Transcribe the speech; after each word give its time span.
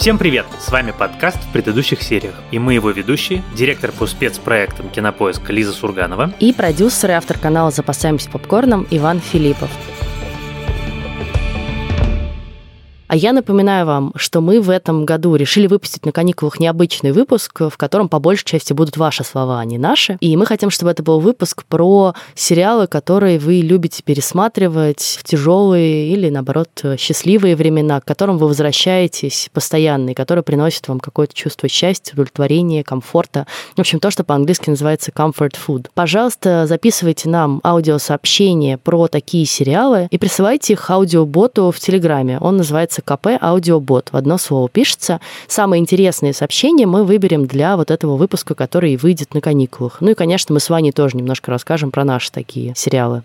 Всем 0.00 0.16
привет! 0.16 0.46
С 0.58 0.72
вами 0.72 0.94
подкаст 0.98 1.36
в 1.36 1.52
предыдущих 1.52 2.00
сериях. 2.02 2.34
И 2.50 2.58
мы 2.58 2.72
его 2.72 2.88
ведущие, 2.88 3.42
директор 3.54 3.92
по 3.92 4.06
спецпроектам 4.06 4.88
«Кинопоиск» 4.88 5.50
Лиза 5.50 5.74
Сурганова 5.74 6.32
и 6.40 6.54
продюсер 6.54 7.10
и 7.10 7.12
автор 7.12 7.38
канала 7.38 7.70
«Запасаемся 7.70 8.30
попкорном» 8.30 8.86
Иван 8.90 9.20
Филиппов. 9.20 9.68
А 13.10 13.16
я 13.16 13.32
напоминаю 13.32 13.86
вам, 13.86 14.12
что 14.14 14.40
мы 14.40 14.60
в 14.60 14.70
этом 14.70 15.04
году 15.04 15.34
решили 15.34 15.66
выпустить 15.66 16.06
на 16.06 16.12
каникулах 16.12 16.60
необычный 16.60 17.10
выпуск, 17.10 17.62
в 17.62 17.76
котором 17.76 18.08
по 18.08 18.20
большей 18.20 18.44
части 18.44 18.72
будут 18.72 18.96
ваши 18.96 19.24
слова, 19.24 19.58
а 19.58 19.64
не 19.64 19.78
наши. 19.78 20.16
И 20.20 20.36
мы 20.36 20.46
хотим, 20.46 20.70
чтобы 20.70 20.92
это 20.92 21.02
был 21.02 21.18
выпуск 21.18 21.64
про 21.64 22.14
сериалы, 22.36 22.86
которые 22.86 23.40
вы 23.40 23.62
любите 23.62 24.04
пересматривать 24.04 25.18
в 25.18 25.24
тяжелые 25.24 26.06
или, 26.12 26.30
наоборот, 26.30 26.68
счастливые 26.98 27.56
времена, 27.56 28.00
к 28.00 28.04
которым 28.04 28.38
вы 28.38 28.46
возвращаетесь 28.46 29.50
постоянно 29.52 30.10
и 30.10 30.14
которые 30.14 30.44
приносят 30.44 30.86
вам 30.86 31.00
какое-то 31.00 31.34
чувство 31.34 31.68
счастья, 31.68 32.12
удовлетворения, 32.12 32.84
комфорта. 32.84 33.48
В 33.74 33.80
общем, 33.80 33.98
то, 33.98 34.12
что 34.12 34.22
по-английски 34.22 34.70
называется 34.70 35.10
comfort 35.10 35.56
food. 35.66 35.88
Пожалуйста, 35.94 36.68
записывайте 36.68 37.28
нам 37.28 37.60
аудиосообщения 37.64 38.78
про 38.78 39.08
такие 39.08 39.46
сериалы 39.46 40.06
и 40.12 40.16
присылайте 40.16 40.74
их 40.74 40.88
аудиоботу 40.88 41.72
в 41.72 41.80
Телеграме. 41.80 42.38
Он 42.38 42.56
называется 42.56 42.99
КП 43.00 43.28
Аудиобот. 43.40 44.10
В 44.12 44.16
одно 44.16 44.38
слово 44.38 44.68
пишется. 44.68 45.20
Самые 45.46 45.80
интересные 45.80 46.32
сообщения 46.32 46.86
мы 46.86 47.04
выберем 47.04 47.46
для 47.46 47.76
вот 47.76 47.90
этого 47.90 48.16
выпуска, 48.16 48.54
который 48.54 48.96
выйдет 48.96 49.34
на 49.34 49.40
каникулах. 49.40 49.98
Ну 50.00 50.10
и, 50.10 50.14
конечно, 50.14 50.52
мы 50.52 50.60
с 50.60 50.68
Ваней 50.70 50.92
тоже 50.92 51.16
немножко 51.16 51.50
расскажем 51.50 51.90
про 51.90 52.04
наши 52.04 52.30
такие 52.30 52.74
сериалы. 52.76 53.22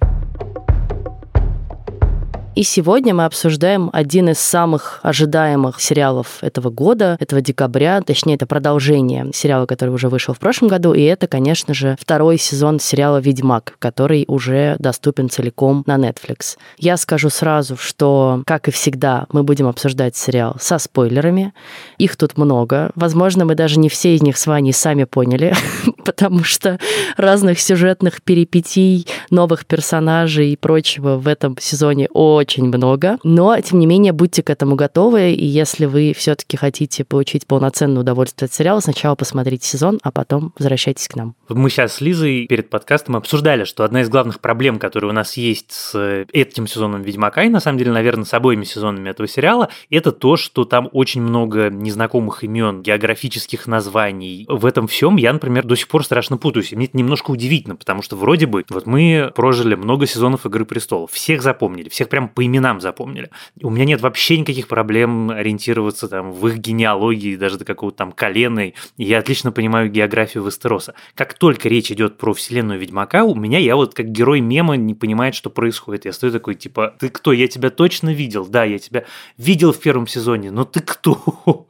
И 2.55 2.63
сегодня 2.63 3.13
мы 3.13 3.25
обсуждаем 3.25 3.89
один 3.91 4.29
из 4.29 4.39
самых 4.39 5.01
ожидаемых 5.03 5.81
сериалов 5.81 6.37
этого 6.41 6.69
года, 6.69 7.17
этого 7.19 7.41
декабря, 7.41 7.99
точнее, 7.99 8.35
это 8.35 8.45
продолжение 8.45 9.29
сериала, 9.33 9.65
который 9.65 9.89
уже 9.89 10.07
вышел 10.07 10.33
в 10.33 10.39
прошлом 10.39 10.69
году, 10.69 10.93
и 10.93 11.01
это, 11.01 11.27
конечно 11.27 11.73
же, 11.73 11.97
второй 11.99 12.37
сезон 12.37 12.79
сериала 12.79 13.17
«Ведьмак», 13.17 13.75
который 13.79 14.23
уже 14.29 14.77
доступен 14.79 15.29
целиком 15.29 15.83
на 15.85 15.97
Netflix. 15.97 16.55
Я 16.77 16.95
скажу 16.95 17.29
сразу, 17.29 17.75
что, 17.75 18.41
как 18.45 18.69
и 18.69 18.71
всегда, 18.71 19.25
мы 19.33 19.43
будем 19.43 19.67
обсуждать 19.67 20.15
сериал 20.15 20.55
со 20.57 20.77
спойлерами. 20.77 21.53
Их 21.97 22.15
тут 22.15 22.37
много. 22.37 22.91
Возможно, 22.95 23.43
мы 23.43 23.55
даже 23.55 23.79
не 23.79 23.89
все 23.89 24.15
из 24.15 24.21
них 24.21 24.37
с 24.37 24.47
Ваней 24.47 24.71
сами 24.71 25.03
поняли, 25.03 25.53
потому 26.05 26.45
что 26.45 26.79
разных 27.17 27.59
сюжетных 27.59 28.21
перипетий, 28.21 29.07
новых 29.29 29.65
персонажей 29.65 30.53
и 30.53 30.55
прочего 30.55 31.17
в 31.17 31.27
этом 31.27 31.57
сезоне 31.59 32.07
очень 32.13 32.44
очень 32.45 32.65
много, 32.65 33.17
но, 33.23 33.59
тем 33.59 33.79
не 33.79 33.87
менее, 33.87 34.13
будьте 34.13 34.43
к 34.43 34.51
этому 34.51 34.75
готовы, 34.75 35.33
и 35.33 35.45
если 35.45 35.85
вы 35.85 36.13
все-таки 36.15 36.57
хотите 36.57 37.03
получить 37.03 37.47
полноценное 37.47 38.01
удовольствие 38.01 38.45
от 38.45 38.53
сериала, 38.53 38.81
сначала 38.81 39.15
посмотрите 39.15 39.67
сезон, 39.67 39.99
а 40.03 40.11
потом 40.11 40.53
возвращайтесь 40.59 41.07
к 41.07 41.15
нам. 41.15 41.33
Мы 41.49 41.71
сейчас 41.71 41.95
с 41.95 42.01
Лизой 42.01 42.45
перед 42.45 42.69
подкастом 42.69 43.15
обсуждали, 43.15 43.63
что 43.63 43.83
одна 43.83 44.01
из 44.01 44.09
главных 44.09 44.41
проблем, 44.41 44.77
которые 44.77 45.09
у 45.09 45.13
нас 45.13 45.37
есть 45.37 45.71
с 45.71 46.25
этим 46.31 46.67
сезоном 46.67 47.01
«Ведьмака», 47.01 47.43
и, 47.43 47.49
на 47.49 47.59
самом 47.59 47.79
деле, 47.79 47.91
наверное, 47.91 48.25
с 48.25 48.33
обоими 48.33 48.63
сезонами 48.63 49.09
этого 49.09 49.27
сериала, 49.27 49.69
это 49.89 50.11
то, 50.11 50.37
что 50.37 50.65
там 50.65 50.87
очень 50.91 51.23
много 51.23 51.71
незнакомых 51.71 52.43
имен, 52.43 52.83
географических 52.83 53.65
названий. 53.65 54.45
В 54.47 54.67
этом 54.67 54.85
всем 54.87 55.15
я, 55.15 55.33
например, 55.33 55.65
до 55.65 55.75
сих 55.75 55.87
пор 55.87 56.05
страшно 56.05 56.37
путаюсь. 56.37 56.73
И 56.73 56.75
мне 56.75 56.85
это 56.85 56.97
немножко 56.97 57.31
удивительно, 57.31 57.75
потому 57.75 58.03
что 58.03 58.15
вроде 58.15 58.45
бы 58.45 58.65
вот 58.69 58.85
мы 58.85 59.31
прожили 59.35 59.73
много 59.73 60.05
сезонов 60.05 60.45
«Игры 60.45 60.65
престолов», 60.65 61.11
всех 61.11 61.41
запомнили, 61.41 61.89
всех 61.89 62.07
прям 62.09 62.29
по 62.35 62.45
именам 62.45 62.81
запомнили. 62.81 63.31
У 63.63 63.69
меня 63.69 63.85
нет 63.85 64.01
вообще 64.01 64.37
никаких 64.37 64.67
проблем 64.67 65.31
ориентироваться 65.31 66.09
там 66.09 66.33
в 66.33 66.47
их 66.49 66.57
генеалогии, 66.57 67.37
даже 67.37 67.57
до 67.57 67.65
какого-то 67.65 67.97
там 67.97 68.11
колена. 68.11 68.73
Я 68.97 69.19
отлично 69.19 69.53
понимаю 69.53 69.89
географию 69.89 70.43
Вестероса. 70.43 70.93
Как 71.15 71.33
только 71.33 71.69
речь 71.69 71.91
идет 71.91 72.17
про 72.17 72.33
вселенную 72.33 72.77
Ведьмака, 72.77 73.23
у 73.23 73.35
меня 73.35 73.57
я 73.57 73.77
вот 73.77 73.95
как 73.95 74.07
герой 74.07 74.41
мема 74.41 74.75
не 74.75 74.93
понимает, 74.93 75.33
что 75.33 75.49
происходит. 75.49 76.05
Я 76.05 76.11
стою 76.11 76.33
такой, 76.33 76.55
типа, 76.55 76.93
ты 76.99 77.09
кто? 77.09 77.31
Я 77.31 77.47
тебя 77.47 77.69
точно 77.69 78.13
видел. 78.13 78.45
Да, 78.45 78.65
я 78.65 78.79
тебя 78.79 79.05
видел 79.37 79.71
в 79.71 79.79
первом 79.79 80.05
сезоне, 80.05 80.51
но 80.51 80.65
ты 80.65 80.81
кто? 80.81 81.67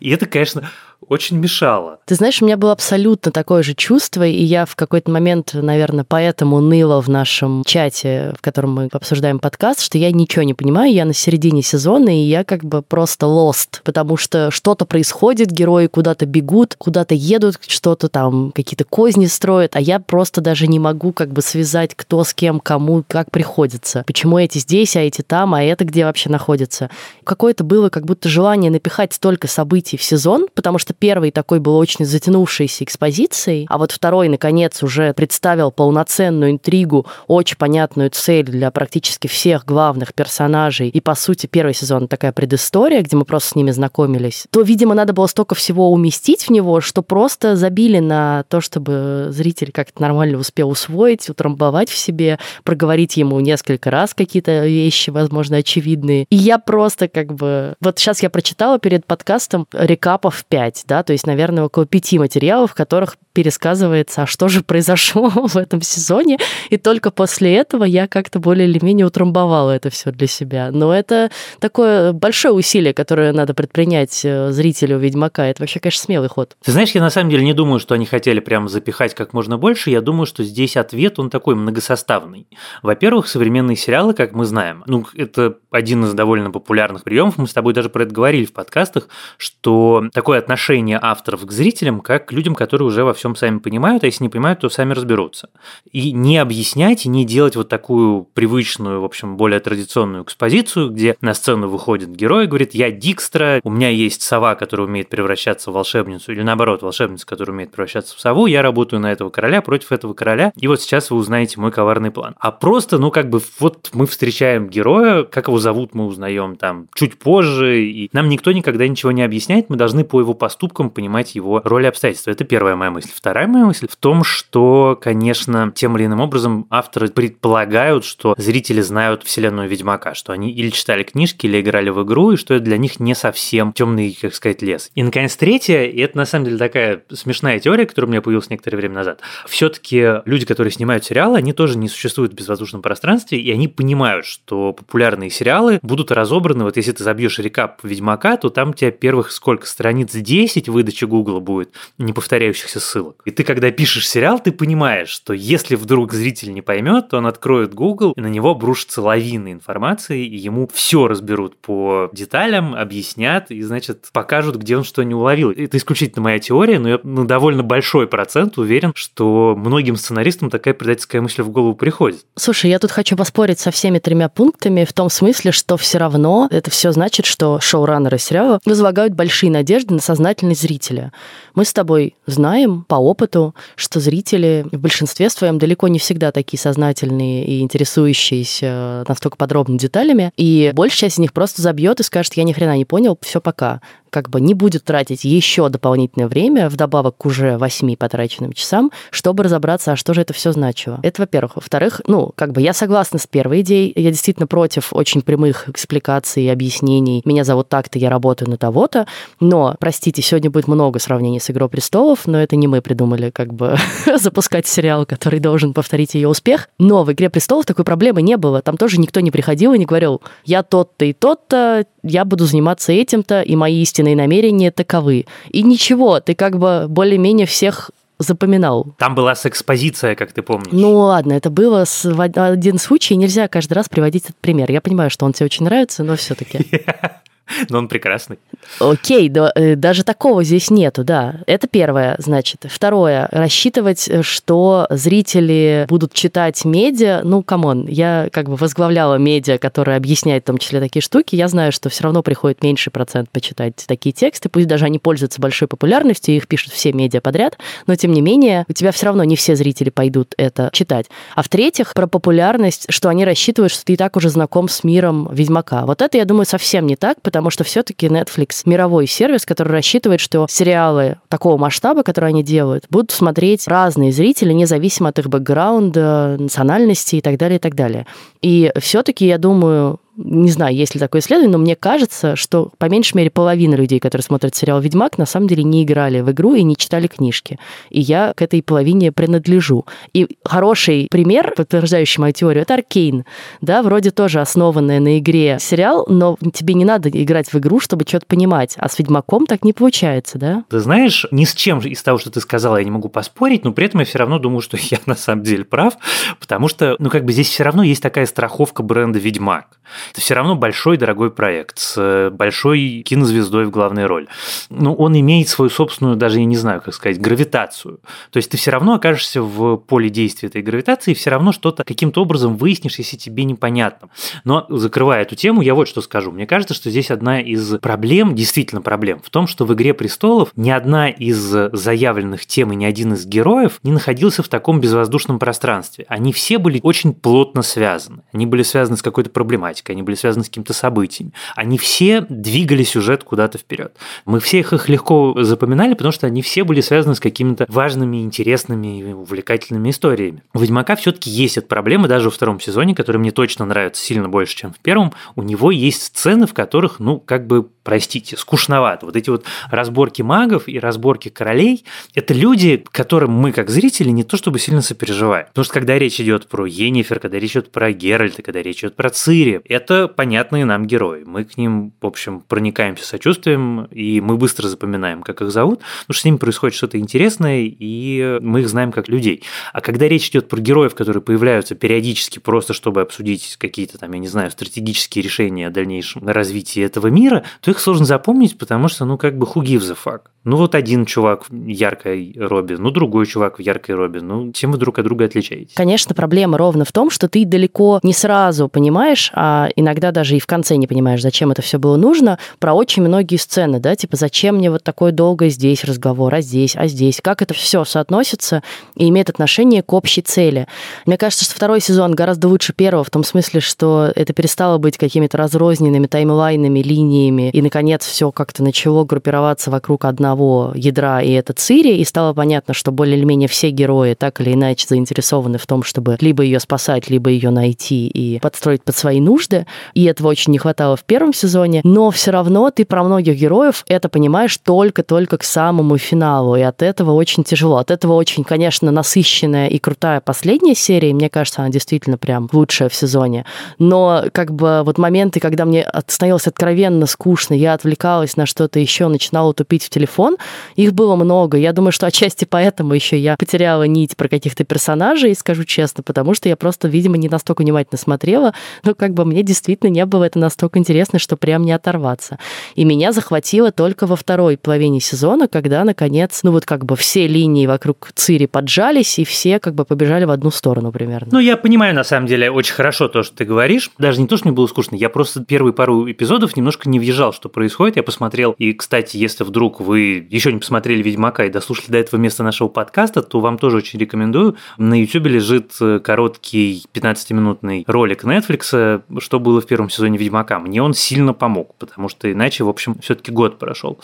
И 0.00 0.10
это, 0.10 0.26
конечно, 0.26 0.70
очень 1.08 1.38
мешало. 1.38 1.98
Ты 2.04 2.14
знаешь, 2.14 2.40
у 2.42 2.44
меня 2.44 2.56
было 2.56 2.72
абсолютно 2.72 3.32
такое 3.32 3.62
же 3.62 3.74
чувство, 3.74 4.26
и 4.26 4.42
я 4.42 4.66
в 4.66 4.76
какой-то 4.76 5.10
момент, 5.10 5.50
наверное, 5.54 6.04
поэтому 6.06 6.60
ныла 6.60 7.00
в 7.00 7.08
нашем 7.08 7.62
чате, 7.64 8.34
в 8.38 8.42
котором 8.42 8.72
мы 8.72 8.88
обсуждаем 8.92 9.38
подкаст, 9.38 9.80
что 9.80 9.98
я 9.98 10.10
ничего 10.12 10.42
не 10.42 10.54
понимаю, 10.54 10.92
я 10.92 11.04
на 11.04 11.14
середине 11.14 11.62
сезона, 11.62 12.08
и 12.08 12.24
я 12.24 12.44
как 12.44 12.64
бы 12.64 12.82
просто 12.82 13.26
lost, 13.26 13.80
потому 13.84 14.16
что 14.16 14.50
что-то 14.50 14.84
происходит, 14.84 15.50
герои 15.50 15.86
куда-то 15.86 16.26
бегут, 16.26 16.74
куда-то 16.76 17.14
едут, 17.14 17.58
что-то 17.66 18.08
там, 18.08 18.52
какие-то 18.54 18.84
козни 18.84 19.26
строят, 19.26 19.76
а 19.76 19.80
я 19.80 20.00
просто 20.00 20.40
даже 20.40 20.66
не 20.66 20.78
могу 20.78 21.12
как 21.12 21.32
бы 21.32 21.42
связать, 21.42 21.94
кто 21.94 22.24
с 22.24 22.34
кем, 22.34 22.60
кому, 22.60 23.04
как 23.06 23.30
приходится. 23.30 24.04
Почему 24.06 24.38
эти 24.38 24.58
здесь, 24.58 24.96
а 24.96 25.00
эти 25.00 25.22
там, 25.22 25.54
а 25.54 25.62
это 25.62 25.84
где 25.84 26.04
вообще 26.04 26.30
находится. 26.30 26.90
Какое-то 27.24 27.64
было 27.64 27.88
как 27.88 28.04
будто 28.04 28.28
желание 28.28 28.70
напихать 28.70 29.12
столько 29.12 29.48
событий 29.48 29.96
в 29.96 30.02
сезон, 30.02 30.46
потому 30.54 30.78
что 30.78 30.94
первый 30.98 31.30
такой 31.30 31.60
был 31.60 31.76
очень 31.76 32.04
затянувшейся 32.04 32.84
экспозицией, 32.84 33.66
а 33.68 33.78
вот 33.78 33.92
второй, 33.92 34.28
наконец, 34.28 34.82
уже 34.82 35.12
представил 35.12 35.70
полноценную 35.70 36.52
интригу, 36.52 37.06
очень 37.26 37.56
понятную 37.56 38.10
цель 38.10 38.46
для 38.46 38.70
практически 38.70 39.26
всех 39.26 39.64
главных 39.64 40.14
персонажей. 40.14 40.88
И, 40.88 41.00
по 41.00 41.14
сути, 41.14 41.46
первый 41.46 41.74
сезон 41.74 42.08
такая 42.08 42.32
предыстория, 42.32 43.02
где 43.02 43.16
мы 43.16 43.24
просто 43.24 43.50
с 43.50 43.54
ними 43.54 43.70
знакомились. 43.70 44.46
То, 44.50 44.62
видимо, 44.62 44.94
надо 44.94 45.12
было 45.12 45.26
столько 45.26 45.54
всего 45.54 45.90
уместить 45.92 46.48
в 46.48 46.50
него, 46.50 46.80
что 46.80 47.02
просто 47.02 47.56
забили 47.56 47.98
на 47.98 48.44
то, 48.48 48.60
чтобы 48.60 49.28
зритель 49.30 49.72
как-то 49.72 50.02
нормально 50.02 50.38
успел 50.38 50.70
усвоить, 50.70 51.28
утрамбовать 51.28 51.90
в 51.90 51.96
себе, 51.96 52.38
проговорить 52.64 53.16
ему 53.16 53.40
несколько 53.40 53.90
раз 53.90 54.14
какие-то 54.14 54.66
вещи, 54.66 55.10
возможно, 55.10 55.58
очевидные. 55.58 56.26
И 56.30 56.36
я 56.36 56.58
просто 56.58 57.08
как 57.08 57.34
бы... 57.34 57.74
Вот 57.80 57.98
сейчас 57.98 58.22
я 58.22 58.30
прочитала 58.30 58.78
перед 58.78 59.06
подкастом 59.06 59.66
рекапов 59.72 60.44
5, 60.48 60.84
да, 60.88 61.04
то 61.04 61.12
есть, 61.12 61.26
наверное, 61.26 61.64
около 61.64 61.86
пяти 61.86 62.18
материалов, 62.18 62.72
в 62.72 62.74
которых 62.74 63.16
пересказывается, 63.38 64.22
а 64.22 64.26
что 64.26 64.48
же 64.48 64.64
произошло 64.64 65.28
в 65.34 65.56
этом 65.56 65.80
сезоне, 65.80 66.38
и 66.70 66.76
только 66.76 67.12
после 67.12 67.54
этого 67.54 67.84
я 67.84 68.08
как-то 68.08 68.40
более 68.40 68.66
или 68.66 68.84
менее 68.84 69.06
утрамбовала 69.06 69.70
это 69.70 69.90
все 69.90 70.10
для 70.10 70.26
себя. 70.26 70.70
Но 70.72 70.92
это 70.92 71.30
такое 71.60 72.12
большое 72.12 72.52
усилие, 72.52 72.92
которое 72.92 73.32
надо 73.32 73.54
предпринять 73.54 74.22
э, 74.24 74.50
зрителю 74.50 74.98
Ведьмака. 74.98 75.46
Это 75.46 75.62
вообще, 75.62 75.78
конечно, 75.78 76.02
смелый 76.02 76.28
ход. 76.28 76.56
Ты 76.64 76.72
знаешь, 76.72 76.90
я 76.90 77.00
на 77.00 77.10
самом 77.10 77.30
деле 77.30 77.44
не 77.44 77.54
думаю, 77.54 77.78
что 77.78 77.94
они 77.94 78.06
хотели 78.06 78.40
прямо 78.40 78.66
запихать 78.66 79.14
как 79.14 79.32
можно 79.32 79.56
больше. 79.56 79.90
Я 79.90 80.00
думаю, 80.00 80.26
что 80.26 80.42
здесь 80.42 80.76
ответ, 80.76 81.20
он 81.20 81.30
такой 81.30 81.54
многосоставный. 81.54 82.48
Во-первых, 82.82 83.28
современные 83.28 83.76
сериалы, 83.76 84.14
как 84.14 84.32
мы 84.32 84.46
знаем, 84.46 84.82
ну, 84.86 85.06
это 85.14 85.58
один 85.70 86.04
из 86.06 86.12
довольно 86.12 86.50
популярных 86.50 87.04
приемов, 87.04 87.38
мы 87.38 87.46
с 87.46 87.52
тобой 87.52 87.72
даже 87.72 87.88
про 87.88 88.02
это 88.02 88.12
говорили 88.12 88.46
в 88.46 88.52
подкастах, 88.52 89.06
что 89.36 90.08
такое 90.12 90.40
отношение 90.40 90.98
авторов 91.00 91.46
к 91.46 91.52
зрителям, 91.52 92.00
как 92.00 92.26
к 92.26 92.32
людям, 92.32 92.56
которые 92.56 92.88
уже 92.88 93.04
во 93.04 93.14
всем 93.14 93.27
сами 93.36 93.58
понимают, 93.58 94.02
а 94.02 94.06
если 94.06 94.24
не 94.24 94.28
понимают, 94.28 94.60
то 94.60 94.68
сами 94.68 94.92
разберутся. 94.92 95.50
И 95.90 96.12
не 96.12 96.38
объяснять, 96.38 97.06
и 97.06 97.08
не 97.08 97.24
делать 97.24 97.56
вот 97.56 97.68
такую 97.68 98.24
привычную, 98.24 99.00
в 99.00 99.04
общем, 99.04 99.36
более 99.36 99.60
традиционную 99.60 100.24
экспозицию, 100.24 100.90
где 100.90 101.16
на 101.20 101.34
сцену 101.34 101.68
выходит 101.68 102.10
герой 102.10 102.44
и 102.44 102.46
говорит, 102.46 102.74
я 102.74 102.90
Дикстра, 102.90 103.60
у 103.64 103.70
меня 103.70 103.88
есть 103.88 104.22
сова, 104.22 104.54
которая 104.54 104.86
умеет 104.86 105.08
превращаться 105.08 105.70
в 105.70 105.74
волшебницу, 105.74 106.32
или 106.32 106.42
наоборот, 106.42 106.82
волшебница, 106.82 107.26
которая 107.26 107.54
умеет 107.54 107.70
превращаться 107.70 108.16
в 108.16 108.20
сову, 108.20 108.46
я 108.46 108.62
работаю 108.62 109.00
на 109.00 109.12
этого 109.12 109.30
короля 109.30 109.62
против 109.62 109.92
этого 109.92 110.14
короля, 110.14 110.52
и 110.56 110.66
вот 110.66 110.80
сейчас 110.80 111.10
вы 111.10 111.16
узнаете 111.16 111.60
мой 111.60 111.72
коварный 111.72 112.10
план. 112.10 112.34
А 112.38 112.50
просто, 112.50 112.98
ну, 112.98 113.10
как 113.10 113.30
бы, 113.30 113.40
вот 113.58 113.90
мы 113.92 114.06
встречаем 114.06 114.68
героя, 114.68 115.24
как 115.24 115.48
его 115.48 115.58
зовут, 115.58 115.94
мы 115.94 116.06
узнаем 116.06 116.56
там 116.56 116.88
чуть 116.94 117.18
позже, 117.18 117.84
и 117.84 118.08
нам 118.12 118.28
никто 118.28 118.52
никогда 118.52 118.86
ничего 118.86 119.12
не 119.12 119.22
объясняет, 119.22 119.70
мы 119.70 119.76
должны 119.76 120.04
по 120.04 120.20
его 120.20 120.34
поступкам 120.34 120.90
понимать 120.90 121.34
его 121.34 121.60
роль 121.64 121.84
и 121.84 121.88
обстоятельства. 121.88 122.30
Это 122.30 122.44
первая 122.44 122.76
моя 122.76 122.90
мысль. 122.90 123.10
Вторая 123.18 123.48
моя 123.48 123.64
мысль 123.64 123.88
в 123.90 123.96
том, 123.96 124.22
что, 124.22 124.96
конечно, 125.00 125.72
тем 125.74 125.96
или 125.96 126.06
иным 126.06 126.20
образом 126.20 126.66
авторы 126.70 127.08
предполагают, 127.08 128.04
что 128.04 128.36
зрители 128.38 128.80
знают 128.80 129.24
вселенную 129.24 129.68
Ведьмака, 129.68 130.14
что 130.14 130.32
они 130.32 130.52
или 130.52 130.70
читали 130.70 131.02
книжки, 131.02 131.46
или 131.46 131.60
играли 131.60 131.90
в 131.90 132.02
игру, 132.04 132.32
и 132.32 132.36
что 132.36 132.54
это 132.54 132.64
для 132.64 132.78
них 132.78 133.00
не 133.00 133.14
совсем 133.14 133.72
темный, 133.72 134.16
как 134.20 134.34
сказать, 134.34 134.62
лес. 134.62 134.90
И, 134.94 135.02
наконец, 135.02 135.36
третье, 135.36 135.86
и 135.86 135.98
это 136.00 136.16
на 136.16 136.26
самом 136.26 136.44
деле 136.44 136.58
такая 136.58 137.02
смешная 137.12 137.58
теория, 137.58 137.86
которая 137.86 138.08
у 138.08 138.12
меня 138.12 138.22
появилась 138.22 138.50
некоторое 138.50 138.76
время 138.76 138.94
назад. 138.94 139.20
Все-таки 139.46 140.22
люди, 140.24 140.46
которые 140.46 140.70
снимают 140.70 141.04
сериалы, 141.04 141.38
они 141.38 141.52
тоже 141.52 141.76
не 141.76 141.88
существуют 141.88 142.32
в 142.32 142.36
безвоздушном 142.36 142.82
пространстве, 142.82 143.40
и 143.40 143.50
они 143.50 143.66
понимают, 143.66 144.26
что 144.26 144.72
популярные 144.72 145.30
сериалы 145.30 145.80
будут 145.82 146.12
разобраны. 146.12 146.62
Вот 146.62 146.76
если 146.76 146.92
ты 146.92 147.02
забьешь 147.02 147.40
рекап 147.40 147.80
Ведьмака, 147.82 148.36
то 148.36 148.48
там 148.48 148.70
у 148.70 148.74
тебя 148.74 148.92
первых 148.92 149.32
сколько 149.32 149.66
страниц 149.66 150.12
10 150.12 150.48
10 150.48 150.68
выдача 150.68 151.06
Google 151.06 151.40
будет 151.40 151.70
неповторяющихся 151.98 152.80
ссылок. 152.98 153.22
И 153.24 153.30
ты, 153.30 153.44
когда 153.44 153.70
пишешь 153.70 154.08
сериал, 154.08 154.40
ты 154.40 154.52
понимаешь, 154.52 155.08
что 155.08 155.32
если 155.32 155.76
вдруг 155.76 156.12
зритель 156.12 156.52
не 156.52 156.62
поймет, 156.62 157.08
то 157.10 157.18
он 157.18 157.26
откроет 157.26 157.74
Google, 157.74 158.12
и 158.12 158.20
на 158.20 158.26
него 158.26 158.50
обрушится 158.50 159.02
лавина 159.02 159.52
информации, 159.52 160.24
и 160.26 160.36
ему 160.36 160.68
все 160.72 161.06
разберут 161.08 161.56
по 161.56 162.10
деталям, 162.12 162.74
объяснят, 162.74 163.50
и, 163.50 163.62
значит, 163.62 164.06
покажут, 164.12 164.56
где 164.56 164.76
он 164.76 164.84
что 164.84 165.02
не 165.02 165.14
уловил. 165.14 165.50
Это 165.50 165.76
исключительно 165.76 166.22
моя 166.22 166.38
теория, 166.38 166.78
но 166.78 166.88
я 166.88 167.00
на 167.02 167.26
довольно 167.26 167.62
большой 167.62 168.06
процент 168.06 168.58
уверен, 168.58 168.92
что 168.94 169.54
многим 169.56 169.96
сценаристам 169.96 170.50
такая 170.50 170.74
предательская 170.74 171.20
мысль 171.20 171.42
в 171.42 171.50
голову 171.50 171.74
приходит. 171.74 172.24
Слушай, 172.36 172.70
я 172.70 172.78
тут 172.78 172.90
хочу 172.90 173.16
поспорить 173.16 173.60
со 173.60 173.70
всеми 173.70 173.98
тремя 173.98 174.28
пунктами 174.28 174.84
в 174.84 174.92
том 174.92 175.10
смысле, 175.10 175.52
что 175.52 175.76
все 175.76 175.98
равно 175.98 176.48
это 176.50 176.70
все 176.70 176.92
значит, 176.92 177.26
что 177.26 177.60
шоураннеры 177.60 178.18
сериала 178.18 178.60
возлагают 178.64 179.14
большие 179.14 179.50
надежды 179.50 179.94
на 179.94 180.00
сознательность 180.00 180.62
зрителя. 180.62 181.12
Мы 181.54 181.64
с 181.64 181.72
тобой 181.72 182.14
знаем 182.26 182.84
по 182.88 182.96
опыту, 182.96 183.54
что 183.76 184.00
зрители 184.00 184.66
в 184.72 184.78
большинстве 184.78 185.30
своем 185.30 185.58
далеко 185.58 185.86
не 185.88 185.98
всегда 185.98 186.32
такие 186.32 186.58
сознательные 186.58 187.44
и 187.44 187.60
интересующиеся 187.60 189.04
настолько 189.06 189.36
подробно 189.36 189.78
деталями, 189.78 190.32
и 190.36 190.72
большая 190.74 190.98
часть 190.98 191.16
из 191.16 191.18
них 191.20 191.32
просто 191.32 191.62
забьет 191.62 192.00
и 192.00 192.02
скажет, 192.02 192.34
я 192.34 192.44
ни 192.44 192.52
хрена 192.52 192.76
не 192.76 192.84
понял, 192.84 193.16
все 193.22 193.40
пока 193.40 193.80
как 194.10 194.30
бы 194.30 194.40
не 194.40 194.54
будет 194.54 194.84
тратить 194.84 195.24
еще 195.24 195.68
дополнительное 195.68 196.28
время, 196.28 196.68
вдобавок 196.68 197.16
к 197.16 197.26
уже 197.26 197.58
восьми 197.58 197.96
потраченным 197.96 198.52
часам, 198.52 198.90
чтобы 199.10 199.44
разобраться, 199.44 199.92
а 199.92 199.96
что 199.96 200.14
же 200.14 200.22
это 200.22 200.32
все 200.32 200.52
значило. 200.52 200.98
Это, 201.02 201.22
во-первых. 201.22 201.56
Во-вторых, 201.56 202.00
ну, 202.06 202.32
как 202.34 202.52
бы 202.52 202.62
я 202.62 202.72
согласна 202.72 203.18
с 203.18 203.26
первой 203.26 203.60
идеей. 203.60 203.92
Я 203.94 204.10
действительно 204.10 204.46
против 204.46 204.92
очень 204.92 205.22
прямых 205.22 205.68
экспликаций 205.68 206.44
и 206.44 206.48
объяснений. 206.48 207.22
Меня 207.24 207.44
зовут 207.44 207.68
так-то, 207.68 207.98
я 207.98 208.10
работаю 208.10 208.50
на 208.50 208.56
того-то. 208.56 209.06
Но, 209.40 209.76
простите, 209.78 210.22
сегодня 210.22 210.50
будет 210.50 210.68
много 210.68 210.98
сравнений 210.98 211.40
с 211.40 211.50
«Игрой 211.50 211.68
престолов», 211.68 212.26
но 212.26 212.40
это 212.40 212.56
не 212.56 212.66
мы 212.66 212.77
придумали 212.80 213.30
как 213.30 213.52
бы 213.52 213.76
запускать 214.16 214.66
сериал, 214.66 215.06
который 215.06 215.40
должен 215.40 215.72
повторить 215.72 216.14
ее 216.14 216.28
успех. 216.28 216.68
Но 216.78 217.04
в 217.04 217.12
«Игре 217.12 217.30
престолов» 217.30 217.66
такой 217.66 217.84
проблемы 217.84 218.22
не 218.22 218.36
было. 218.36 218.62
Там 218.62 218.76
тоже 218.76 218.98
никто 218.98 219.20
не 219.20 219.30
приходил 219.30 219.72
и 219.72 219.78
не 219.78 219.84
говорил, 219.84 220.22
я 220.44 220.62
тот-то 220.62 221.04
и 221.04 221.12
тот-то, 221.12 221.86
я 222.02 222.24
буду 222.24 222.46
заниматься 222.46 222.92
этим-то, 222.92 223.42
и 223.42 223.56
мои 223.56 223.82
истинные 223.82 224.16
намерения 224.16 224.70
таковы. 224.70 225.26
И 225.50 225.62
ничего, 225.62 226.20
ты 226.20 226.34
как 226.34 226.58
бы 226.58 226.86
более-менее 226.88 227.46
всех 227.46 227.90
запоминал. 228.18 228.94
Там 228.98 229.14
была 229.14 229.34
секспозиция, 229.34 230.14
как 230.14 230.32
ты 230.32 230.42
помнишь. 230.42 230.72
Ну 230.72 230.96
ладно, 230.96 231.34
это 231.34 231.50
было 231.50 231.84
с, 231.84 232.04
в 232.04 232.20
один 232.20 232.78
случай, 232.78 233.16
нельзя 233.16 233.48
каждый 233.48 233.74
раз 233.74 233.88
приводить 233.88 234.24
этот 234.24 234.36
пример. 234.36 234.70
Я 234.70 234.80
понимаю, 234.80 235.10
что 235.10 235.24
он 235.24 235.32
тебе 235.32 235.46
очень 235.46 235.64
нравится, 235.64 236.04
но 236.04 236.16
все-таки. 236.16 236.66
Но 237.68 237.78
он 237.78 237.88
прекрасный. 237.88 238.38
Окей, 238.80 239.28
да, 239.28 239.52
э, 239.54 239.76
даже 239.76 240.04
такого 240.04 240.44
здесь 240.44 240.70
нету, 240.70 241.04
да. 241.04 241.36
Это 241.46 241.66
первое, 241.66 242.16
значит. 242.18 242.66
Второе, 242.68 243.28
рассчитывать, 243.30 244.08
что 244.22 244.86
зрители 244.90 245.86
будут 245.88 246.12
читать 246.12 246.64
медиа. 246.64 247.20
Ну, 247.24 247.42
come 247.42 247.67
on, 247.67 247.86
я 247.86 248.28
как 248.32 248.48
бы 248.48 248.56
возглавляла 248.56 249.16
медиа, 249.16 249.58
которая 249.58 249.96
объясняет 249.96 250.44
в 250.44 250.46
том 250.46 250.58
числе 250.58 250.80
такие 250.80 251.02
штуки. 251.02 251.36
Я 251.36 251.48
знаю, 251.48 251.72
что 251.72 251.88
все 251.88 252.04
равно 252.04 252.22
приходит 252.22 252.62
меньший 252.62 252.90
процент 252.90 253.30
почитать 253.30 253.84
такие 253.86 254.12
тексты, 254.12 254.48
пусть 254.48 254.66
даже 254.66 254.84
они 254.84 254.98
пользуются 254.98 255.40
большой 255.40 255.68
популярностью, 255.68 256.34
их 256.34 256.48
пишут 256.48 256.72
все 256.72 256.92
медиа 256.92 257.20
подряд, 257.20 257.58
но 257.86 257.94
тем 257.94 258.12
не 258.12 258.20
менее 258.20 258.64
у 258.68 258.72
тебя 258.72 258.92
все 258.92 259.06
равно 259.06 259.24
не 259.24 259.36
все 259.36 259.54
зрители 259.54 259.90
пойдут 259.90 260.34
это 260.36 260.70
читать. 260.72 261.06
А 261.34 261.42
в-третьих, 261.42 261.94
про 261.94 262.06
популярность, 262.06 262.86
что 262.90 263.08
они 263.08 263.24
рассчитывают, 263.24 263.72
что 263.72 263.84
ты 263.84 263.92
и 263.92 263.96
так 263.96 264.16
уже 264.16 264.28
знаком 264.30 264.68
с 264.68 264.84
миром 264.84 265.28
Ведьмака. 265.32 265.86
Вот 265.86 266.02
это, 266.02 266.18
я 266.18 266.24
думаю, 266.24 266.46
совсем 266.46 266.86
не 266.86 266.96
так, 266.96 267.22
потому 267.22 267.37
потому 267.38 267.52
что 267.52 267.62
все-таки 267.62 268.08
Netflix 268.08 268.62
мировой 268.64 269.06
сервис, 269.06 269.46
который 269.46 269.68
рассчитывает, 269.72 270.20
что 270.20 270.48
сериалы 270.50 271.18
такого 271.28 271.56
масштаба, 271.56 272.02
которые 272.02 272.30
они 272.30 272.42
делают, 272.42 272.86
будут 272.90 273.12
смотреть 273.12 273.68
разные 273.68 274.10
зрители, 274.10 274.52
независимо 274.52 275.10
от 275.10 275.20
их 275.20 275.28
бэкграунда, 275.28 276.34
национальности 276.36 277.14
и 277.14 277.20
так 277.20 277.36
далее, 277.38 277.58
и 277.58 277.60
так 277.60 277.76
далее. 277.76 278.06
И 278.42 278.72
все-таки, 278.78 279.26
я 279.26 279.38
думаю, 279.38 280.00
не 280.18 280.50
знаю, 280.50 280.74
есть 280.74 280.94
ли 280.94 281.00
такое 281.00 281.20
исследование, 281.20 281.52
но 281.52 281.58
мне 281.58 281.76
кажется, 281.76 282.34
что 282.34 282.72
по 282.78 282.86
меньшей 282.86 283.16
мере 283.16 283.30
половина 283.30 283.76
людей, 283.76 284.00
которые 284.00 284.24
смотрят 284.24 284.54
сериал 284.54 284.80
«Ведьмак», 284.80 285.16
на 285.16 285.26
самом 285.26 285.46
деле 285.46 285.62
не 285.62 285.84
играли 285.84 286.20
в 286.20 286.30
игру 286.32 286.54
и 286.54 286.64
не 286.64 286.76
читали 286.76 287.06
книжки. 287.06 287.58
И 287.88 288.00
я 288.00 288.32
к 288.34 288.42
этой 288.42 288.60
половине 288.62 289.12
принадлежу. 289.12 289.86
И 290.12 290.26
хороший 290.44 291.06
пример, 291.08 291.54
подтверждающий 291.56 292.20
мою 292.20 292.32
теорию, 292.32 292.62
это 292.62 292.74
«Аркейн». 292.74 293.24
Да, 293.60 293.82
вроде 293.82 294.10
тоже 294.10 294.40
основанная 294.40 294.98
на 294.98 295.18
игре 295.18 295.58
сериал, 295.60 296.04
но 296.08 296.36
тебе 296.52 296.74
не 296.74 296.84
надо 296.84 297.08
играть 297.08 297.52
в 297.52 297.58
игру, 297.58 297.78
чтобы 297.78 298.04
что-то 298.06 298.26
понимать. 298.26 298.74
А 298.76 298.88
с 298.88 298.98
«Ведьмаком» 298.98 299.46
так 299.46 299.64
не 299.64 299.72
получается, 299.72 300.36
да? 300.38 300.64
Ты 300.68 300.80
знаешь, 300.80 301.26
ни 301.30 301.44
с 301.44 301.54
чем 301.54 301.78
из 301.78 302.02
того, 302.02 302.18
что 302.18 302.30
ты 302.30 302.40
сказала, 302.40 302.78
я 302.78 302.84
не 302.84 302.90
могу 302.90 303.08
поспорить, 303.08 303.64
но 303.64 303.72
при 303.72 303.86
этом 303.86 304.00
я 304.00 304.06
все 304.06 304.18
равно 304.18 304.40
думаю, 304.40 304.62
что 304.62 304.76
я 304.80 304.98
на 305.06 305.14
самом 305.14 305.44
деле 305.44 305.64
прав, 305.64 305.96
потому 306.40 306.66
что, 306.66 306.96
ну, 306.98 307.08
как 307.08 307.24
бы 307.24 307.32
здесь 307.32 307.48
все 307.48 307.62
равно 307.62 307.84
есть 307.84 308.02
такая 308.02 308.26
страховка 308.28 308.82
бренда 308.82 309.18
«Ведьмак». 309.18 309.78
Это 310.12 310.20
все 310.20 310.34
равно 310.34 310.54
большой 310.54 310.96
дорогой 310.96 311.30
проект 311.30 311.78
с 311.78 311.94
э, 311.96 312.30
большой 312.30 313.02
кинозвездой 313.04 313.64
в 313.64 313.70
главной 313.70 314.06
роли. 314.06 314.28
Ну, 314.70 314.94
он 314.94 315.18
имеет 315.18 315.48
свою 315.48 315.70
собственную, 315.70 316.16
даже 316.16 316.40
я 316.40 316.44
не 316.44 316.56
знаю, 316.56 316.80
как 316.80 316.94
сказать, 316.94 317.20
гравитацию. 317.20 318.00
То 318.30 318.36
есть 318.36 318.50
ты 318.50 318.56
все 318.56 318.70
равно 318.70 318.94
окажешься 318.94 319.42
в 319.42 319.76
поле 319.76 320.10
действия 320.10 320.48
этой 320.48 320.62
гравитации, 320.62 321.12
и 321.12 321.14
все 321.14 321.30
равно 321.30 321.52
что-то 321.52 321.84
каким-то 321.84 322.22
образом 322.22 322.56
выяснишь, 322.56 322.98
если 322.98 323.16
тебе 323.16 323.44
непонятно. 323.44 324.08
Но 324.44 324.66
закрывая 324.68 325.22
эту 325.22 325.36
тему, 325.36 325.62
я 325.62 325.74
вот 325.74 325.88
что 325.88 326.00
скажу. 326.00 326.30
Мне 326.32 326.46
кажется, 326.46 326.74
что 326.74 326.90
здесь 326.90 327.10
одна 327.10 327.40
из 327.40 327.78
проблем, 327.78 328.34
действительно 328.34 328.82
проблем, 328.82 329.20
в 329.24 329.30
том, 329.30 329.46
что 329.46 329.64
в 329.64 329.74
«Игре 329.74 329.94
престолов» 329.94 330.50
ни 330.56 330.70
одна 330.70 331.08
из 331.08 331.38
заявленных 331.38 332.46
тем 332.46 332.72
и 332.72 332.76
ни 332.76 332.84
один 332.84 333.14
из 333.14 333.26
героев 333.26 333.80
не 333.82 333.92
находился 333.92 334.42
в 334.42 334.48
таком 334.48 334.80
безвоздушном 334.80 335.38
пространстве. 335.38 336.04
Они 336.08 336.32
все 336.32 336.58
были 336.58 336.80
очень 336.82 337.14
плотно 337.14 337.62
связаны. 337.62 338.17
Они 338.32 338.46
были 338.46 338.62
связаны 338.62 338.96
с 338.96 339.02
какой-то 339.02 339.30
проблематикой, 339.30 339.94
они 339.94 340.02
были 340.02 340.16
связаны 340.16 340.44
с 340.44 340.48
какими-то 340.48 340.72
событиями. 340.72 341.32
Они 341.54 341.78
все 341.78 342.20
двигали 342.28 342.82
сюжет 342.82 343.24
куда-то 343.24 343.58
вперед. 343.58 343.94
Мы 344.24 344.40
всех 344.40 344.72
их 344.72 344.88
легко 344.88 345.34
запоминали, 345.42 345.94
потому 345.94 346.12
что 346.12 346.26
они 346.26 346.42
все 346.42 346.64
были 346.64 346.80
связаны 346.80 347.14
с 347.14 347.20
какими-то 347.20 347.66
важными, 347.68 348.18
интересными 348.22 349.00
и 349.00 349.12
увлекательными 349.12 349.90
историями. 349.90 350.42
У 350.54 350.60
Ведьмака 350.60 350.96
все-таки 350.96 351.30
есть 351.30 351.58
эта 351.58 351.66
проблема, 351.66 352.08
даже 352.08 352.26
во 352.26 352.30
втором 352.30 352.60
сезоне, 352.60 352.94
который 352.94 353.18
мне 353.18 353.30
точно 353.30 353.64
нравится 353.64 354.02
сильно 354.02 354.28
больше, 354.28 354.56
чем 354.56 354.72
в 354.72 354.78
первом. 354.78 355.12
У 355.36 355.42
него 355.42 355.70
есть 355.70 356.02
сцены, 356.02 356.46
в 356.46 356.54
которых, 356.54 357.00
ну, 357.00 357.18
как 357.18 357.46
бы, 357.46 357.68
простите, 357.82 358.36
скучновато. 358.36 359.06
Вот 359.06 359.16
эти 359.16 359.30
вот 359.30 359.44
разборки 359.70 360.22
магов 360.22 360.68
и 360.68 360.78
разборки 360.78 361.28
королей– 361.28 361.84
это 362.14 362.34
люди, 362.34 362.84
которым 362.90 363.32
мы, 363.32 363.52
как 363.52 363.70
зрители, 363.70 364.10
не 364.10 364.24
то 364.24 364.36
чтобы 364.36 364.58
сильно 364.58 364.82
сопереживаем. 364.82 365.46
Потому 365.48 365.64
что 365.64 365.74
когда 365.74 365.98
речь 365.98 366.20
идет 366.20 366.48
про 366.48 366.66
Енифер, 366.66 367.20
когда 367.20 367.38
речь 367.38 367.52
идет 367.52 367.70
про 367.70 367.90
Геральта, 368.08 368.42
когда 368.42 368.62
речь 368.62 368.80
идет 368.80 368.96
про 368.96 369.10
Цири, 369.10 369.60
это 369.66 370.08
понятные 370.08 370.64
нам 370.64 370.86
герои. 370.86 371.24
Мы 371.26 371.44
к 371.44 371.58
ним, 371.58 371.92
в 372.00 372.06
общем, 372.06 372.40
проникаемся 372.40 373.04
сочувствием, 373.04 373.84
и 373.90 374.22
мы 374.22 374.38
быстро 374.38 374.66
запоминаем, 374.66 375.22
как 375.22 375.42
их 375.42 375.50
зовут, 375.50 375.80
потому 375.80 376.14
что 376.14 376.22
с 376.22 376.24
ними 376.24 376.38
происходит 376.38 376.74
что-то 376.74 376.98
интересное, 376.98 377.64
и 377.64 378.38
мы 378.40 378.60
их 378.60 378.68
знаем 378.70 378.92
как 378.92 379.08
людей. 379.08 379.42
А 379.74 379.82
когда 379.82 380.08
речь 380.08 380.30
идет 380.30 380.48
про 380.48 380.58
героев, 380.58 380.94
которые 380.94 381.22
появляются 381.22 381.74
периодически 381.74 382.38
просто, 382.38 382.72
чтобы 382.72 383.02
обсудить 383.02 383.56
какие-то 383.58 383.98
там, 383.98 384.10
я 384.12 384.18
не 384.18 384.28
знаю, 384.28 384.50
стратегические 384.50 385.22
решения 385.22 385.66
о 385.66 385.70
дальнейшем 385.70 386.26
развитии 386.26 386.82
этого 386.82 387.08
мира, 387.08 387.44
то 387.60 387.70
их 387.70 387.78
сложно 387.78 388.06
запомнить, 388.06 388.56
потому 388.56 388.88
что, 388.88 389.04
ну, 389.04 389.18
как 389.18 389.36
бы 389.36 389.46
who 389.46 389.62
gives 389.62 389.92
a 389.92 389.96
fuck? 390.02 390.20
Ну, 390.44 390.56
вот 390.56 390.74
один 390.74 391.04
чувак 391.04 391.44
в 391.50 391.66
яркой 391.66 392.34
робе, 392.34 392.78
ну, 392.78 392.90
другой 392.90 393.26
чувак 393.26 393.58
в 393.58 393.60
яркой 393.60 393.96
робе. 393.96 394.22
Ну, 394.22 394.50
чем 394.52 394.72
вы 394.72 394.78
друг 394.78 394.98
от 394.98 395.04
друга 395.04 395.26
отличаетесь? 395.26 395.74
Конечно, 395.74 396.14
проблема 396.14 396.56
ровно 396.56 396.86
в 396.86 396.92
том, 396.92 397.10
что 397.10 397.28
ты 397.28 397.44
далеко 397.44 397.97
не 398.02 398.12
сразу 398.12 398.68
понимаешь, 398.68 399.30
а 399.34 399.68
иногда 399.76 400.10
даже 400.10 400.36
и 400.36 400.40
в 400.40 400.46
конце 400.46 400.76
не 400.76 400.86
понимаешь, 400.86 401.22
зачем 401.22 401.50
это 401.50 401.62
все 401.62 401.78
было 401.78 401.96
нужно, 401.96 402.38
про 402.58 402.74
очень 402.74 403.02
многие 403.02 403.36
сцены, 403.36 403.80
да, 403.80 403.94
типа, 403.96 404.16
зачем 404.16 404.56
мне 404.56 404.70
вот 404.70 404.82
такой 404.82 405.12
долго 405.12 405.48
здесь 405.48 405.84
разговор, 405.84 406.34
а 406.34 406.40
здесь, 406.40 406.76
а 406.76 406.86
здесь, 406.86 407.20
как 407.22 407.42
это 407.42 407.54
все 407.54 407.84
соотносится 407.84 408.62
и 408.96 409.08
имеет 409.08 409.30
отношение 409.30 409.82
к 409.82 409.92
общей 409.92 410.22
цели. 410.22 410.66
Мне 411.06 411.16
кажется, 411.16 411.44
что 411.44 411.54
второй 411.54 411.80
сезон 411.80 412.14
гораздо 412.14 412.48
лучше 412.48 412.72
первого, 412.72 413.04
в 413.04 413.10
том 413.10 413.24
смысле, 413.24 413.60
что 413.60 414.10
это 414.14 414.32
перестало 414.32 414.78
быть 414.78 414.96
какими-то 414.96 415.36
разрозненными 415.36 416.06
таймлайнами, 416.06 416.80
линиями, 416.80 417.50
и, 417.50 417.62
наконец, 417.62 418.04
все 418.06 418.30
как-то 418.32 418.62
начало 418.62 419.04
группироваться 419.04 419.70
вокруг 419.70 420.04
одного 420.04 420.72
ядра, 420.74 421.20
и 421.22 421.30
это 421.32 421.52
Цири, 421.52 421.96
и 421.96 422.04
стало 422.04 422.34
понятно, 422.34 422.74
что 422.74 422.92
более 422.92 423.16
или 423.16 423.24
менее 423.24 423.48
все 423.48 423.70
герои 423.70 424.14
так 424.14 424.40
или 424.40 424.54
иначе 424.54 424.86
заинтересованы 424.88 425.58
в 425.58 425.66
том, 425.66 425.82
чтобы 425.82 426.16
либо 426.20 426.42
ее 426.42 426.60
спасать, 426.60 427.10
либо 427.10 427.30
ее 427.30 427.50
найти, 427.50 427.87
найти 427.88 428.06
и 428.08 428.38
подстроить 428.38 428.82
под 428.82 428.96
свои 428.96 429.20
нужды, 429.20 429.66
и 429.94 430.04
этого 430.04 430.28
очень 430.28 430.52
не 430.52 430.58
хватало 430.58 430.96
в 430.96 431.04
первом 431.04 431.32
сезоне, 431.32 431.80
но 431.84 432.10
все 432.10 432.30
равно 432.30 432.70
ты 432.70 432.84
про 432.84 433.02
многих 433.02 433.36
героев 433.36 433.84
это 433.88 434.08
понимаешь 434.08 434.56
только-только 434.58 435.38
к 435.38 435.44
самому 435.44 435.98
финалу, 435.98 436.56
и 436.56 436.62
от 436.62 436.82
этого 436.82 437.12
очень 437.12 437.44
тяжело. 437.44 437.78
От 437.78 437.90
этого 437.90 438.14
очень, 438.14 438.44
конечно, 438.44 438.90
насыщенная 438.90 439.68
и 439.68 439.78
крутая 439.78 440.20
последняя 440.20 440.74
серия, 440.74 441.10
и 441.10 441.14
мне 441.14 441.28
кажется, 441.28 441.62
она 441.62 441.70
действительно 441.70 442.18
прям 442.18 442.48
лучшая 442.52 442.88
в 442.88 442.94
сезоне. 442.94 443.44
Но 443.78 444.24
как 444.32 444.52
бы 444.52 444.82
вот 444.84 444.98
моменты, 444.98 445.40
когда 445.40 445.64
мне 445.64 445.86
становилось 446.06 446.46
откровенно 446.46 447.06
скучно, 447.06 447.54
я 447.54 447.74
отвлекалась 447.74 448.36
на 448.36 448.46
что-то 448.46 448.78
еще, 448.78 449.08
начинала 449.08 449.52
тупить 449.54 449.84
в 449.84 449.90
телефон, 449.90 450.36
их 450.76 450.92
было 450.92 451.16
много. 451.16 451.56
Я 451.56 451.72
думаю, 451.72 451.92
что 451.92 452.06
отчасти 452.06 452.44
поэтому 452.44 452.94
еще 452.94 453.18
я 453.18 453.36
потеряла 453.36 453.84
нить 453.84 454.16
про 454.16 454.28
каких-то 454.28 454.64
персонажей, 454.64 455.34
скажу 455.34 455.64
честно, 455.64 456.02
потому 456.02 456.34
что 456.34 456.48
я 456.48 456.56
просто, 456.56 456.88
видимо, 456.88 457.16
не 457.16 457.28
настолько 457.28 457.62
внимательно 457.62 457.77
смотрела, 457.96 458.54
но 458.84 458.94
как 458.94 459.14
бы 459.14 459.24
мне 459.24 459.42
действительно 459.42 459.90
не 459.90 460.04
было 460.06 460.24
это 460.24 460.38
настолько 460.38 460.78
интересно, 460.78 461.18
что 461.18 461.36
прям 461.36 461.64
не 461.64 461.72
оторваться. 461.72 462.38
И 462.74 462.84
меня 462.84 463.12
захватило 463.12 463.72
только 463.72 464.06
во 464.06 464.16
второй 464.16 464.56
половине 464.56 465.00
сезона, 465.00 465.48
когда, 465.48 465.84
наконец, 465.84 466.40
ну 466.42 466.52
вот 466.52 466.64
как 466.64 466.84
бы 466.84 466.96
все 466.96 467.26
линии 467.26 467.66
вокруг 467.66 468.10
Цири 468.14 468.46
поджались, 468.46 469.18
и 469.18 469.24
все 469.24 469.58
как 469.58 469.74
бы 469.74 469.84
побежали 469.84 470.24
в 470.24 470.30
одну 470.30 470.50
сторону 470.50 470.92
примерно. 470.92 471.28
Ну, 471.32 471.38
я 471.38 471.56
понимаю, 471.56 471.94
на 471.94 472.04
самом 472.04 472.26
деле, 472.26 472.50
очень 472.50 472.74
хорошо 472.74 473.08
то, 473.08 473.22
что 473.22 473.36
ты 473.36 473.44
говоришь. 473.44 473.90
Даже 473.98 474.20
не 474.20 474.26
то, 474.26 474.36
что 474.36 474.48
мне 474.48 474.54
было 474.54 474.66
скучно, 474.66 474.96
я 474.96 475.08
просто 475.08 475.44
первые 475.44 475.72
пару 475.72 476.10
эпизодов 476.10 476.56
немножко 476.56 476.88
не 476.88 476.98
въезжал, 476.98 477.32
что 477.32 477.48
происходит. 477.48 477.96
Я 477.96 478.02
посмотрел, 478.02 478.52
и, 478.58 478.72
кстати, 478.72 479.16
если 479.16 479.44
вдруг 479.44 479.80
вы 479.80 480.26
еще 480.30 480.52
не 480.52 480.58
посмотрели 480.58 481.02
«Ведьмака» 481.02 481.44
и 481.44 481.50
дослушали 481.50 481.92
до 481.92 481.98
этого 481.98 482.20
места 482.20 482.42
нашего 482.42 482.68
подкаста, 482.68 483.22
то 483.22 483.40
вам 483.40 483.58
тоже 483.58 483.78
очень 483.78 483.98
рекомендую. 483.98 484.56
На 484.76 485.00
YouTube 485.00 485.26
лежит 485.26 485.72
э, 485.80 486.00
короткий 486.00 486.84
15-минутный 486.94 487.67
ролик 487.86 488.24
Netflix, 488.24 489.02
что 489.18 489.40
было 489.40 489.60
в 489.60 489.66
первом 489.66 489.90
сезоне 489.90 490.18
«Ведьмака». 490.18 490.58
Мне 490.58 490.82
он 490.82 490.94
сильно 490.94 491.34
помог, 491.34 491.74
потому 491.76 492.08
что 492.08 492.30
иначе, 492.30 492.64
в 492.64 492.68
общем, 492.68 492.98
все-таки 493.00 493.30
год 493.32 493.58
прошел. 493.58 493.98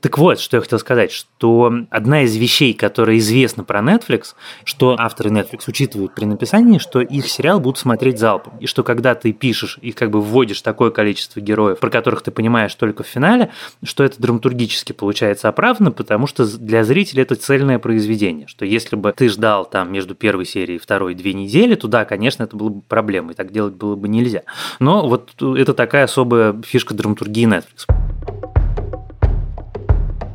Так 0.00 0.18
вот, 0.18 0.40
что 0.40 0.56
я 0.56 0.60
хотел 0.60 0.78
сказать, 0.78 1.12
что 1.12 1.72
одна 1.90 2.22
из 2.22 2.36
вещей, 2.36 2.74
которая 2.74 3.18
известна 3.18 3.64
про 3.64 3.80
Netflix, 3.80 4.34
что 4.64 4.96
авторы 4.98 5.30
Netflix 5.30 5.64
учитывают 5.66 6.14
при 6.14 6.24
написании, 6.24 6.78
что 6.78 7.00
их 7.00 7.28
сериал 7.28 7.60
будут 7.60 7.78
смотреть 7.78 8.18
залпом, 8.18 8.54
и 8.58 8.66
что 8.66 8.82
когда 8.82 9.14
ты 9.14 9.32
пишешь 9.32 9.78
и 9.82 9.92
как 9.92 10.10
бы 10.10 10.20
вводишь 10.20 10.62
такое 10.62 10.90
количество 10.90 11.40
героев, 11.40 11.78
про 11.78 11.90
которых 11.90 12.22
ты 12.22 12.30
понимаешь 12.30 12.74
только 12.74 13.02
в 13.02 13.06
финале, 13.06 13.50
что 13.84 14.04
это 14.04 14.20
драматургически 14.20 14.92
получается 14.92 15.48
оправданно, 15.48 15.92
потому 15.92 16.26
что 16.26 16.46
для 16.58 16.84
зрителя 16.84 17.22
это 17.22 17.34
цельное 17.34 17.78
произведение, 17.78 18.46
что 18.46 18.64
если 18.64 18.96
бы 18.96 19.12
ты 19.12 19.28
ждал 19.28 19.64
там 19.64 19.92
между 19.92 20.14
первой 20.14 20.46
серией 20.46 20.76
и 20.76 20.80
второй 20.80 21.14
две 21.14 21.32
недели, 21.32 21.74
то 21.74 21.88
да, 21.88 22.04
конечно, 22.04 22.44
это 22.44 22.56
было 22.56 22.68
бы 22.68 22.82
проблемой, 23.10 23.34
так 23.34 23.50
делать 23.50 23.74
было 23.74 23.96
бы 23.96 24.08
нельзя. 24.08 24.42
Но 24.78 25.08
вот 25.08 25.30
это 25.42 25.74
такая 25.74 26.04
особая 26.04 26.54
фишка 26.64 26.94
драматургии 26.94 27.46
Netflix. 27.46 28.49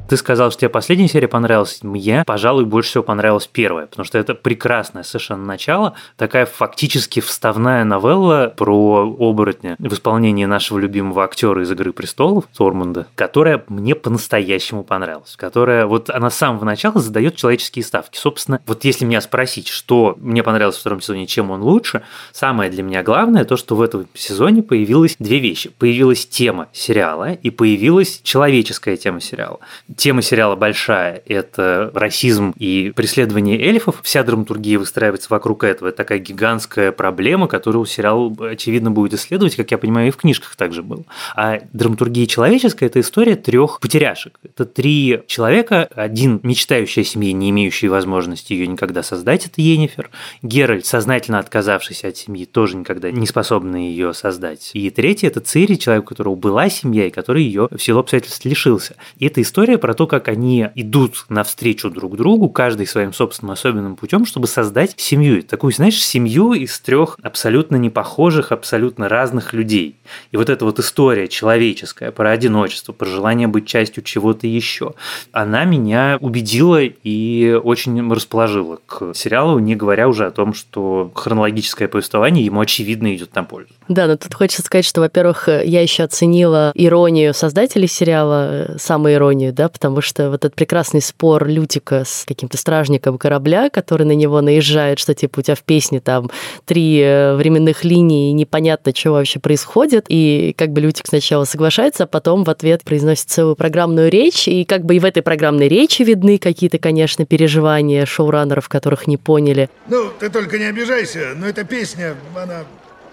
Ты 0.07 0.17
сказал, 0.17 0.51
что 0.51 0.61
тебе 0.61 0.69
последняя 0.69 1.07
серия 1.07 1.27
понравилась. 1.27 1.79
Мне, 1.81 2.23
пожалуй, 2.27 2.65
больше 2.65 2.89
всего 2.89 3.03
понравилась 3.03 3.47
первая, 3.47 3.87
потому 3.87 4.05
что 4.05 4.19
это 4.19 4.35
прекрасное 4.35 5.01
совершенно 5.01 5.43
начало. 5.43 5.95
Такая 6.15 6.45
фактически 6.45 7.21
вставная 7.21 7.83
новелла 7.85 8.53
про 8.55 9.15
оборотня 9.19 9.75
в 9.79 9.91
исполнении 9.93 10.45
нашего 10.45 10.77
любимого 10.77 11.23
актера 11.23 11.63
из 11.63 11.71
«Игры 11.71 11.91
престолов» 11.91 12.45
Тормунда, 12.55 13.07
которая 13.15 13.63
мне 13.67 13.95
по-настоящему 13.95 14.83
понравилась. 14.83 15.35
Которая 15.37 15.87
вот 15.87 16.11
она 16.11 16.29
с 16.29 16.37
самого 16.37 16.65
начала 16.65 16.99
задает 16.99 17.35
человеческие 17.35 17.83
ставки. 17.83 18.17
Собственно, 18.17 18.61
вот 18.67 18.85
если 18.85 19.05
меня 19.05 19.21
спросить, 19.21 19.67
что 19.67 20.15
мне 20.19 20.43
понравилось 20.43 20.77
в 20.77 20.81
втором 20.81 21.01
сезоне, 21.01 21.25
чем 21.25 21.49
он 21.49 21.63
лучше, 21.63 22.03
самое 22.31 22.69
для 22.69 22.83
меня 22.83 23.01
главное 23.01 23.43
то, 23.43 23.57
что 23.57 23.75
в 23.75 23.81
этом 23.81 24.07
сезоне 24.13 24.61
появилось 24.61 25.15
две 25.17 25.39
вещи. 25.39 25.71
Появилась 25.79 26.27
тема 26.27 26.67
сериала 26.73 27.33
и 27.33 27.49
появилась 27.49 28.21
человеческая 28.23 28.97
тема 28.97 29.19
сериала 29.19 29.59
Тема 29.97 30.21
сериала 30.21 30.55
большая– 30.55 31.21
это 31.25 31.91
расизм 31.93 32.53
и 32.57 32.91
преследование 32.95 33.59
эльфов. 33.59 34.01
Вся 34.03 34.23
драматургия 34.23 34.77
выстраивается 34.77 35.27
вокруг 35.29 35.63
этого. 35.63 35.89
Это 35.89 35.97
такая 35.97 36.19
гигантская 36.19 36.91
проблема, 36.91 37.47
которую 37.47 37.85
сериал, 37.85 38.35
очевидно, 38.39 38.91
будет 38.91 39.13
исследовать, 39.13 39.55
как 39.55 39.71
я 39.71 39.77
понимаю, 39.77 40.09
и 40.09 40.11
в 40.11 40.17
книжках 40.17 40.55
также 40.55 40.83
было. 40.83 41.03
А 41.35 41.61
драматургия 41.71 42.25
человеческая– 42.25 42.85
это 42.87 42.99
история 42.99 43.35
трех 43.35 43.79
потеряшек. 43.79 44.39
Это 44.43 44.65
три 44.65 45.21
человека, 45.27 45.87
один 45.95 46.39
мечтающий 46.43 47.03
о 47.03 47.05
семье, 47.05 47.31
не 47.33 47.49
имеющий 47.51 47.87
возможности 47.87 48.53
ее 48.53 48.67
никогда 48.67 49.01
создать– 49.01 49.45
это 49.47 49.61
Енифер. 49.61 50.09
Геральт, 50.41 50.85
сознательно 50.85 51.39
отказавшийся 51.39 52.09
от 52.09 52.17
семьи, 52.17 52.45
тоже 52.45 52.75
никогда 52.75 53.11
не 53.11 53.27
способный 53.27 53.87
ее 53.87 54.13
создать. 54.13 54.71
И 54.73 54.89
третий– 54.89 55.27
это 55.27 55.39
Цири, 55.39 55.75
человек, 55.75 56.05
у 56.05 56.07
которого 56.07 56.35
была 56.35 56.69
семья, 56.69 57.07
и 57.07 57.11
который 57.11 57.43
ее 57.43 57.69
в 57.71 57.79
силу 57.79 57.99
обстоятельств 57.99 58.43
лишился. 58.45 58.95
И 59.17 59.27
эта 59.27 59.41
история 59.41 59.77
про 59.85 59.93
то, 59.93 60.07
как 60.07 60.29
они 60.29 60.67
идут 60.73 61.25
навстречу 61.29 61.91
друг 61.91 62.17
другу, 62.17 62.49
каждый 62.49 62.87
своим 62.87 63.13
собственным 63.13 63.51
особенным 63.51 63.95
путем, 63.95 64.25
чтобы 64.25 64.47
создать 64.47 64.95
семью. 64.97 65.43
Такую, 65.43 65.73
знаешь, 65.73 66.03
семью 66.03 66.53
из 66.53 66.79
трех 66.79 67.19
абсолютно 67.21 67.75
непохожих, 67.75 68.51
абсолютно 68.51 69.07
разных 69.09 69.53
людей. 69.53 69.95
И 70.31 70.37
вот 70.37 70.49
эта 70.49 70.65
вот 70.65 70.79
история 70.79 71.27
человеческая 71.27 72.11
про 72.11 72.31
одиночество, 72.31 72.93
про 72.93 73.05
желание 73.05 73.47
быть 73.47 73.67
частью 73.67 74.01
чего-то 74.01 74.47
еще, 74.47 74.95
она 75.31 75.65
меня 75.65 76.17
убедила 76.19 76.81
и 76.81 77.53
очень 77.63 78.11
расположила 78.11 78.79
к 78.87 79.13
сериалу, 79.13 79.59
не 79.59 79.75
говоря 79.75 80.07
уже 80.07 80.25
о 80.25 80.31
том, 80.31 80.55
что 80.55 81.11
хронологическое 81.13 81.87
повествование 81.87 82.43
ему 82.43 82.59
очевидно 82.59 83.15
идет 83.15 83.35
на 83.35 83.43
пользу. 83.43 83.69
Да, 83.87 84.07
но 84.07 84.17
тут 84.17 84.33
хочется 84.33 84.63
сказать, 84.63 84.85
что, 84.85 85.01
во-первых, 85.01 85.47
я 85.47 85.83
еще 85.83 86.01
оценила 86.01 86.71
иронию 86.73 87.35
создателей 87.35 87.87
сериала, 87.87 88.77
самоиронию, 88.79 89.53
да, 89.53 89.69
потому 89.75 89.99
что 89.99 90.29
вот 90.29 90.45
этот 90.45 90.55
прекрасный 90.55 91.01
спор 91.01 91.45
Лютика 91.45 92.05
с 92.05 92.23
каким-то 92.25 92.55
стражником 92.55 93.17
корабля, 93.17 93.69
который 93.69 94.07
на 94.07 94.15
него 94.15 94.39
наезжает, 94.39 94.99
что 94.99 95.13
типа 95.13 95.39
у 95.39 95.41
тебя 95.41 95.55
в 95.55 95.63
песне 95.63 95.99
там 95.99 96.31
три 96.63 97.01
э, 97.01 97.35
временных 97.35 97.83
линии, 97.83 98.31
непонятно, 98.31 98.93
что 98.95 99.11
вообще 99.11 99.41
происходит, 99.41 100.05
и 100.07 100.55
как 100.57 100.69
бы 100.69 100.79
Лютик 100.79 101.07
сначала 101.07 101.43
соглашается, 101.43 102.05
а 102.05 102.07
потом 102.07 102.45
в 102.45 102.49
ответ 102.49 102.85
произносит 102.85 103.29
целую 103.29 103.57
программную 103.57 104.09
речь, 104.09 104.47
и 104.47 104.63
как 104.63 104.85
бы 104.85 104.95
и 104.95 104.99
в 104.99 105.03
этой 105.03 105.21
программной 105.21 105.67
речи 105.67 106.03
видны 106.03 106.37
какие-то, 106.37 106.77
конечно, 106.77 107.25
переживания 107.25 108.05
шоураннеров, 108.05 108.69
которых 108.69 109.07
не 109.07 109.17
поняли. 109.17 109.69
Ну, 109.89 110.09
ты 110.17 110.29
только 110.29 110.57
не 110.57 110.65
обижайся, 110.65 111.33
но 111.35 111.47
эта 111.47 111.65
песня, 111.65 112.15
она, 112.33 112.63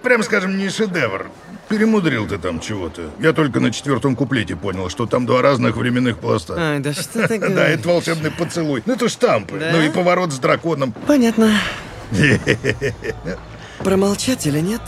прям 0.02 0.23
скажем, 0.23 0.56
не 0.59 0.68
шедевр. 0.68 1.30
Перемудрил 1.68 2.26
ты 2.26 2.38
там 2.38 2.61
чего-то. 2.61 3.11
Я 3.18 3.32
только 3.32 3.61
на 3.61 3.71
четвертом 3.71 4.14
куплете 4.14 4.56
понял, 4.56 4.90
что 4.90 5.06
там 5.06 5.25
два 5.25 5.40
разных 5.40 5.76
временных 5.76 6.18
пласта. 6.18 6.54
Ай, 6.59 6.80
да 6.80 6.92
что 6.92 7.26
ты 7.26 7.38
Да, 7.49 7.66
это 7.66 7.88
волшебный 7.88 8.30
поцелуй. 8.30 8.82
Ну, 8.85 8.92
это 8.94 9.09
штампы. 9.09 9.71
Ну 9.73 9.80
и 9.82 9.88
поворот 9.88 10.32
с 10.32 10.38
драконом. 10.38 10.92
Понятно. 11.06 11.50
Промолчать 13.78 14.47
или 14.47 14.61
нет? 14.61 14.80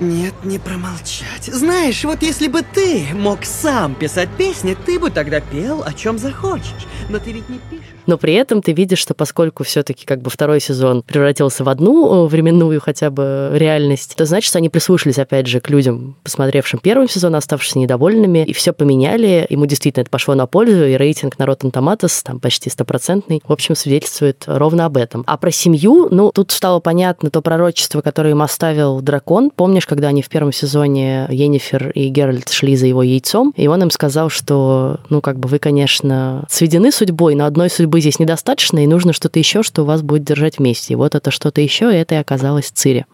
Нет, 0.00 0.32
не 0.44 0.58
промолчать. 0.58 1.44
Знаешь, 1.44 2.04
вот 2.04 2.22
если 2.22 2.48
бы 2.48 2.62
ты 2.62 3.08
мог 3.12 3.44
сам 3.44 3.94
писать 3.94 4.30
песни, 4.30 4.74
ты 4.74 4.98
бы 4.98 5.10
тогда 5.10 5.40
пел, 5.40 5.82
о 5.84 5.92
чем 5.92 6.18
захочешь. 6.18 6.86
Но 7.10 7.18
ты 7.18 7.32
ведь 7.32 7.50
не 7.50 7.58
пишешь. 7.58 7.89
Но 8.06 8.18
при 8.18 8.34
этом 8.34 8.62
ты 8.62 8.72
видишь, 8.72 8.98
что 8.98 9.14
поскольку 9.14 9.64
все-таки 9.64 10.04
как 10.06 10.20
бы 10.20 10.30
второй 10.30 10.60
сезон 10.60 11.02
превратился 11.02 11.64
в 11.64 11.68
одну 11.68 12.24
э, 12.24 12.28
временную 12.28 12.80
хотя 12.80 13.10
бы 13.10 13.50
реальность, 13.54 14.14
то 14.16 14.24
значит, 14.24 14.54
они 14.56 14.68
прислушались, 14.68 15.18
опять 15.18 15.46
же, 15.46 15.60
к 15.60 15.70
людям, 15.70 16.16
посмотревшим 16.22 16.80
первый 16.82 17.08
сезон, 17.08 17.34
оставшись 17.34 17.76
недовольными, 17.76 18.44
и 18.44 18.52
все 18.52 18.72
поменяли. 18.72 19.46
Ему 19.48 19.66
действительно 19.66 20.02
это 20.02 20.10
пошло 20.10 20.34
на 20.34 20.46
пользу, 20.46 20.84
и 20.84 20.94
рейтинг 20.94 21.38
на 21.38 21.44
Rotten 21.44 21.70
Tomatoes 21.70 22.22
там 22.24 22.40
почти 22.40 22.70
стопроцентный, 22.70 23.40
в 23.46 23.52
общем, 23.52 23.74
свидетельствует 23.74 24.44
ровно 24.46 24.86
об 24.86 24.96
этом. 24.96 25.24
А 25.26 25.36
про 25.36 25.50
семью, 25.50 26.08
ну, 26.10 26.32
тут 26.32 26.50
стало 26.50 26.80
понятно 26.80 27.30
то 27.30 27.42
пророчество, 27.42 28.00
которое 28.00 28.30
им 28.30 28.42
оставил 28.42 29.00
дракон. 29.00 29.50
Помнишь, 29.54 29.86
когда 29.86 30.08
они 30.08 30.22
в 30.22 30.28
первом 30.28 30.52
сезоне 30.52 31.26
Енифер 31.30 31.90
и 31.90 32.08
Геральт 32.08 32.48
шли 32.48 32.76
за 32.76 32.86
его 32.86 33.02
яйцом, 33.02 33.52
и 33.56 33.66
он 33.66 33.82
им 33.82 33.90
сказал, 33.90 34.30
что, 34.30 35.00
ну, 35.08 35.20
как 35.20 35.38
бы 35.38 35.48
вы, 35.48 35.58
конечно, 35.58 36.44
сведены 36.48 36.90
судьбой, 36.90 37.34
но 37.34 37.44
одной 37.44 37.70
судьбы 37.70 37.99
здесь 38.00 38.18
недостаточно, 38.18 38.82
и 38.82 38.86
нужно 38.86 39.12
что-то 39.12 39.38
еще, 39.38 39.62
что 39.62 39.84
вас 39.84 40.02
будет 40.02 40.24
держать 40.24 40.58
вместе. 40.58 40.94
И 40.94 40.96
вот 40.96 41.14
это 41.14 41.30
что-то 41.30 41.60
еще, 41.60 41.94
это 41.94 42.14
и 42.14 42.18
оказалось 42.18 42.70
Цири. 42.70 43.06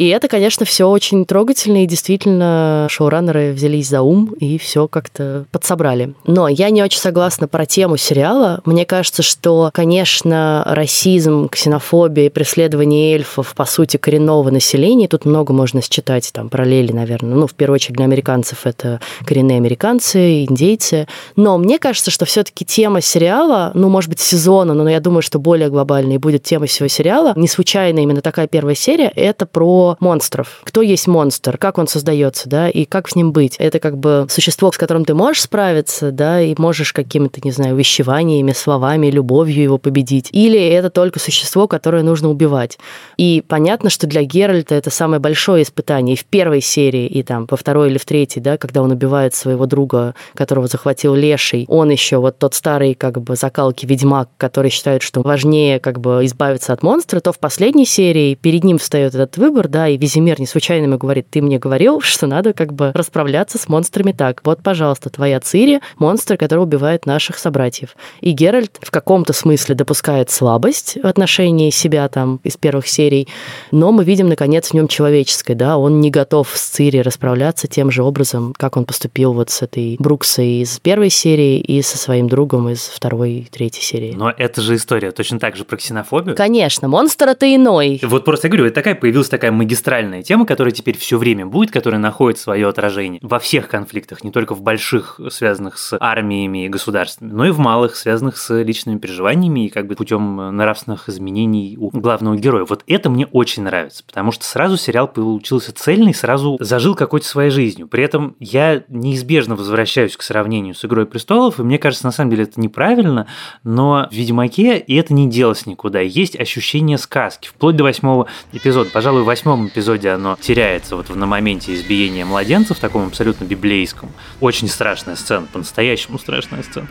И 0.00 0.06
это, 0.06 0.28
конечно, 0.28 0.64
все 0.64 0.88
очень 0.88 1.26
трогательно, 1.26 1.84
и 1.84 1.86
действительно 1.86 2.86
шоураннеры 2.88 3.52
взялись 3.52 3.86
за 3.86 4.00
ум 4.00 4.32
и 4.40 4.56
все 4.56 4.88
как-то 4.88 5.44
подсобрали. 5.52 6.14
Но 6.24 6.48
я 6.48 6.70
не 6.70 6.82
очень 6.82 6.98
согласна 6.98 7.48
про 7.48 7.66
тему 7.66 7.98
сериала. 7.98 8.62
Мне 8.64 8.86
кажется, 8.86 9.22
что, 9.22 9.68
конечно, 9.74 10.64
расизм, 10.66 11.50
ксенофобия 11.50 12.28
и 12.28 12.30
преследование 12.30 13.12
эльфов, 13.12 13.54
по 13.54 13.66
сути, 13.66 13.98
коренного 13.98 14.48
населения, 14.48 15.06
тут 15.06 15.26
много 15.26 15.52
можно 15.52 15.82
считать 15.82 16.30
там 16.32 16.48
параллели, 16.48 16.92
наверное. 16.92 17.34
Ну, 17.34 17.46
в 17.46 17.52
первую 17.52 17.74
очередь 17.74 17.96
для 17.96 18.06
американцев 18.06 18.64
это 18.64 19.00
коренные 19.26 19.58
американцы, 19.58 20.46
индейцы. 20.46 21.08
Но 21.36 21.58
мне 21.58 21.78
кажется, 21.78 22.10
что 22.10 22.24
все-таки 22.24 22.64
тема 22.64 23.02
сериала, 23.02 23.70
ну, 23.74 23.90
может 23.90 24.08
быть, 24.08 24.20
сезона, 24.20 24.72
но 24.72 24.88
я 24.88 25.00
думаю, 25.00 25.20
что 25.20 25.38
более 25.38 25.68
глобальной 25.68 26.16
будет 26.16 26.42
тема 26.42 26.64
всего 26.64 26.88
сериала. 26.88 27.34
Не 27.36 27.48
случайно 27.48 27.98
именно 27.98 28.22
такая 28.22 28.46
первая 28.46 28.74
серия, 28.74 29.12
это 29.14 29.44
про 29.44 29.89
монстров. 30.00 30.60
Кто 30.64 30.82
есть 30.82 31.06
монстр, 31.06 31.58
как 31.58 31.78
он 31.78 31.88
создается, 31.88 32.48
да, 32.48 32.68
и 32.68 32.84
как 32.84 33.08
с 33.08 33.16
ним 33.16 33.32
быть. 33.32 33.56
Это 33.58 33.80
как 33.80 33.98
бы 33.98 34.26
существо, 34.28 34.70
с 34.70 34.78
которым 34.78 35.04
ты 35.04 35.14
можешь 35.14 35.42
справиться, 35.42 36.12
да, 36.12 36.40
и 36.40 36.54
можешь 36.58 36.92
какими-то, 36.92 37.40
не 37.42 37.50
знаю, 37.50 37.76
вещеваниями, 37.76 38.52
словами, 38.52 39.10
любовью 39.10 39.62
его 39.62 39.78
победить. 39.78 40.28
Или 40.32 40.60
это 40.60 40.90
только 40.90 41.18
существо, 41.18 41.66
которое 41.66 42.02
нужно 42.02 42.30
убивать. 42.30 42.78
И 43.16 43.42
понятно, 43.46 43.90
что 43.90 44.06
для 44.06 44.22
Геральта 44.22 44.74
это 44.74 44.90
самое 44.90 45.20
большое 45.20 45.62
испытание. 45.62 46.14
И 46.14 46.18
в 46.18 46.24
первой 46.24 46.60
серии, 46.60 47.06
и 47.06 47.22
там 47.22 47.46
по 47.46 47.56
второй 47.56 47.90
или 47.90 47.98
в 47.98 48.04
третьей, 48.04 48.42
да, 48.42 48.56
когда 48.56 48.82
он 48.82 48.90
убивает 48.92 49.34
своего 49.34 49.66
друга, 49.66 50.14
которого 50.34 50.66
захватил 50.66 51.14
Леший, 51.14 51.64
он 51.68 51.90
еще 51.90 52.18
вот 52.18 52.38
тот 52.38 52.54
старый 52.54 52.94
как 52.94 53.20
бы 53.20 53.36
закалки 53.36 53.86
ведьмак, 53.86 54.28
который 54.36 54.70
считает, 54.70 55.02
что 55.02 55.22
важнее 55.22 55.80
как 55.80 56.00
бы 56.00 56.24
избавиться 56.24 56.72
от 56.72 56.82
монстра, 56.82 57.20
то 57.20 57.32
в 57.32 57.38
последней 57.38 57.86
серии 57.86 58.34
перед 58.34 58.64
ним 58.64 58.78
встает 58.78 59.14
этот 59.14 59.36
выбор, 59.36 59.68
да, 59.68 59.79
и 59.88 59.96
Визимир 59.96 60.40
не 60.40 60.46
случайно 60.46 60.84
ему 60.84 60.98
говорит, 60.98 61.26
ты 61.30 61.42
мне 61.42 61.58
говорил, 61.58 62.00
что 62.00 62.26
надо 62.26 62.52
как 62.52 62.72
бы 62.72 62.92
расправляться 62.94 63.58
с 63.58 63.68
монстрами 63.68 64.12
так. 64.12 64.40
Вот, 64.44 64.62
пожалуйста, 64.62 65.10
твоя 65.10 65.40
Цири, 65.40 65.80
монстр, 65.98 66.36
который 66.36 66.60
убивает 66.60 67.06
наших 67.06 67.38
собратьев. 67.38 67.96
И 68.20 68.32
Геральт 68.32 68.78
в 68.82 68.90
каком-то 68.90 69.32
смысле 69.32 69.74
допускает 69.74 70.30
слабость 70.30 70.98
в 71.02 71.06
отношении 71.06 71.70
себя 71.70 72.08
там 72.08 72.40
из 72.44 72.56
первых 72.56 72.86
серий, 72.86 73.28
но 73.70 73.92
мы 73.92 74.04
видим, 74.04 74.28
наконец, 74.28 74.70
в 74.70 74.74
нем 74.74 74.88
человеческое, 74.88 75.54
да, 75.54 75.76
он 75.78 76.00
не 76.00 76.10
готов 76.10 76.50
с 76.54 76.68
Цири 76.68 76.98
расправляться 76.98 77.66
тем 77.66 77.90
же 77.90 78.02
образом, 78.02 78.54
как 78.56 78.76
он 78.76 78.84
поступил 78.84 79.32
вот 79.32 79.50
с 79.50 79.62
этой 79.62 79.96
Бруксой 79.98 80.62
из 80.62 80.78
первой 80.80 81.10
серии 81.10 81.58
и 81.58 81.82
со 81.82 81.98
своим 81.98 82.28
другом 82.28 82.68
из 82.68 82.80
второй 82.80 83.32
и 83.32 83.44
третьей 83.44 83.82
серии. 83.82 84.14
Но 84.16 84.32
это 84.36 84.60
же 84.60 84.76
история 84.76 85.12
точно 85.12 85.38
так 85.38 85.56
же 85.56 85.64
про 85.64 85.76
ксенофобию. 85.76 86.36
Конечно, 86.36 86.88
монстр 86.88 87.28
это 87.28 87.54
иной. 87.54 88.00
Вот 88.02 88.24
просто 88.24 88.46
я 88.46 88.50
говорю, 88.50 88.66
это 88.66 88.74
такая 88.74 88.94
появилась 88.94 89.28
такая 89.28 89.52
магистральная 89.60 90.22
тема, 90.22 90.46
которая 90.46 90.72
теперь 90.72 90.96
все 90.96 91.18
время 91.18 91.44
будет, 91.44 91.70
которая 91.70 92.00
находит 92.00 92.38
свое 92.38 92.66
отражение 92.66 93.20
во 93.22 93.38
всех 93.38 93.68
конфликтах, 93.68 94.24
не 94.24 94.30
только 94.30 94.54
в 94.54 94.62
больших, 94.62 95.20
связанных 95.28 95.76
с 95.76 95.96
армиями 96.00 96.64
и 96.64 96.68
государствами, 96.68 97.30
но 97.30 97.44
и 97.44 97.50
в 97.50 97.58
малых, 97.58 97.94
связанных 97.94 98.38
с 98.38 98.62
личными 98.62 98.98
переживаниями 98.98 99.66
и 99.66 99.68
как 99.68 99.86
бы 99.86 99.96
путем 99.96 100.56
нравственных 100.56 101.10
изменений 101.10 101.76
у 101.78 101.90
главного 101.90 102.36
героя. 102.36 102.64
Вот 102.64 102.84
это 102.86 103.10
мне 103.10 103.26
очень 103.26 103.64
нравится, 103.64 104.02
потому 104.02 104.32
что 104.32 104.46
сразу 104.46 104.78
сериал 104.78 105.08
получился 105.08 105.74
цельный, 105.74 106.14
сразу 106.14 106.56
зажил 106.58 106.94
какой-то 106.94 107.26
своей 107.26 107.50
жизнью. 107.50 107.86
При 107.86 108.02
этом 108.02 108.36
я 108.40 108.82
неизбежно 108.88 109.56
возвращаюсь 109.56 110.16
к 110.16 110.22
сравнению 110.22 110.74
с 110.74 110.82
«Игрой 110.86 111.04
престолов», 111.04 111.60
и 111.60 111.62
мне 111.62 111.78
кажется, 111.78 112.06
на 112.06 112.12
самом 112.12 112.30
деле 112.30 112.44
это 112.44 112.58
неправильно, 112.58 113.26
но 113.62 114.08
в 114.10 114.14
«Ведьмаке» 114.14 114.78
и 114.78 114.94
это 114.94 115.12
не 115.12 115.28
делось 115.28 115.66
никуда. 115.66 116.00
Есть 116.00 116.40
ощущение 116.40 116.96
сказки, 116.96 117.48
вплоть 117.48 117.76
до 117.76 117.84
восьмого 117.84 118.26
эпизода. 118.52 118.88
Пожалуй, 118.90 119.22
в 119.22 119.26
восьмом 119.50 119.66
эпизоде 119.66 120.10
оно 120.10 120.38
теряется 120.40 120.94
вот 120.94 121.08
на 121.08 121.26
моменте 121.26 121.74
избиения 121.74 122.24
младенцев, 122.24 122.78
таком 122.78 123.08
абсолютно 123.08 123.44
библейском. 123.44 124.12
Очень 124.40 124.68
страшная 124.68 125.16
сцена, 125.16 125.46
по-настоящему 125.52 126.18
страшная 126.18 126.62
сцена. 126.62 126.86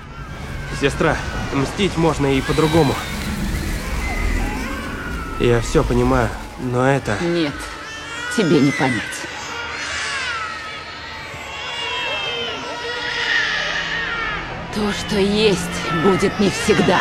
Сестра, 0.79 1.17
мстить 1.53 1.95
можно 1.95 2.27
и 2.27 2.41
по-другому. 2.41 2.93
Я 5.39 5.61
все 5.61 5.83
понимаю, 5.85 6.29
но 6.59 6.85
это... 6.85 7.17
Нет, 7.21 7.53
тебе 8.35 8.59
не 8.59 8.71
понять. 8.71 9.03
То, 14.75 14.91
что 14.91 15.17
есть, 15.17 15.59
будет 16.03 16.37
не 16.39 16.49
всегда. 16.49 16.99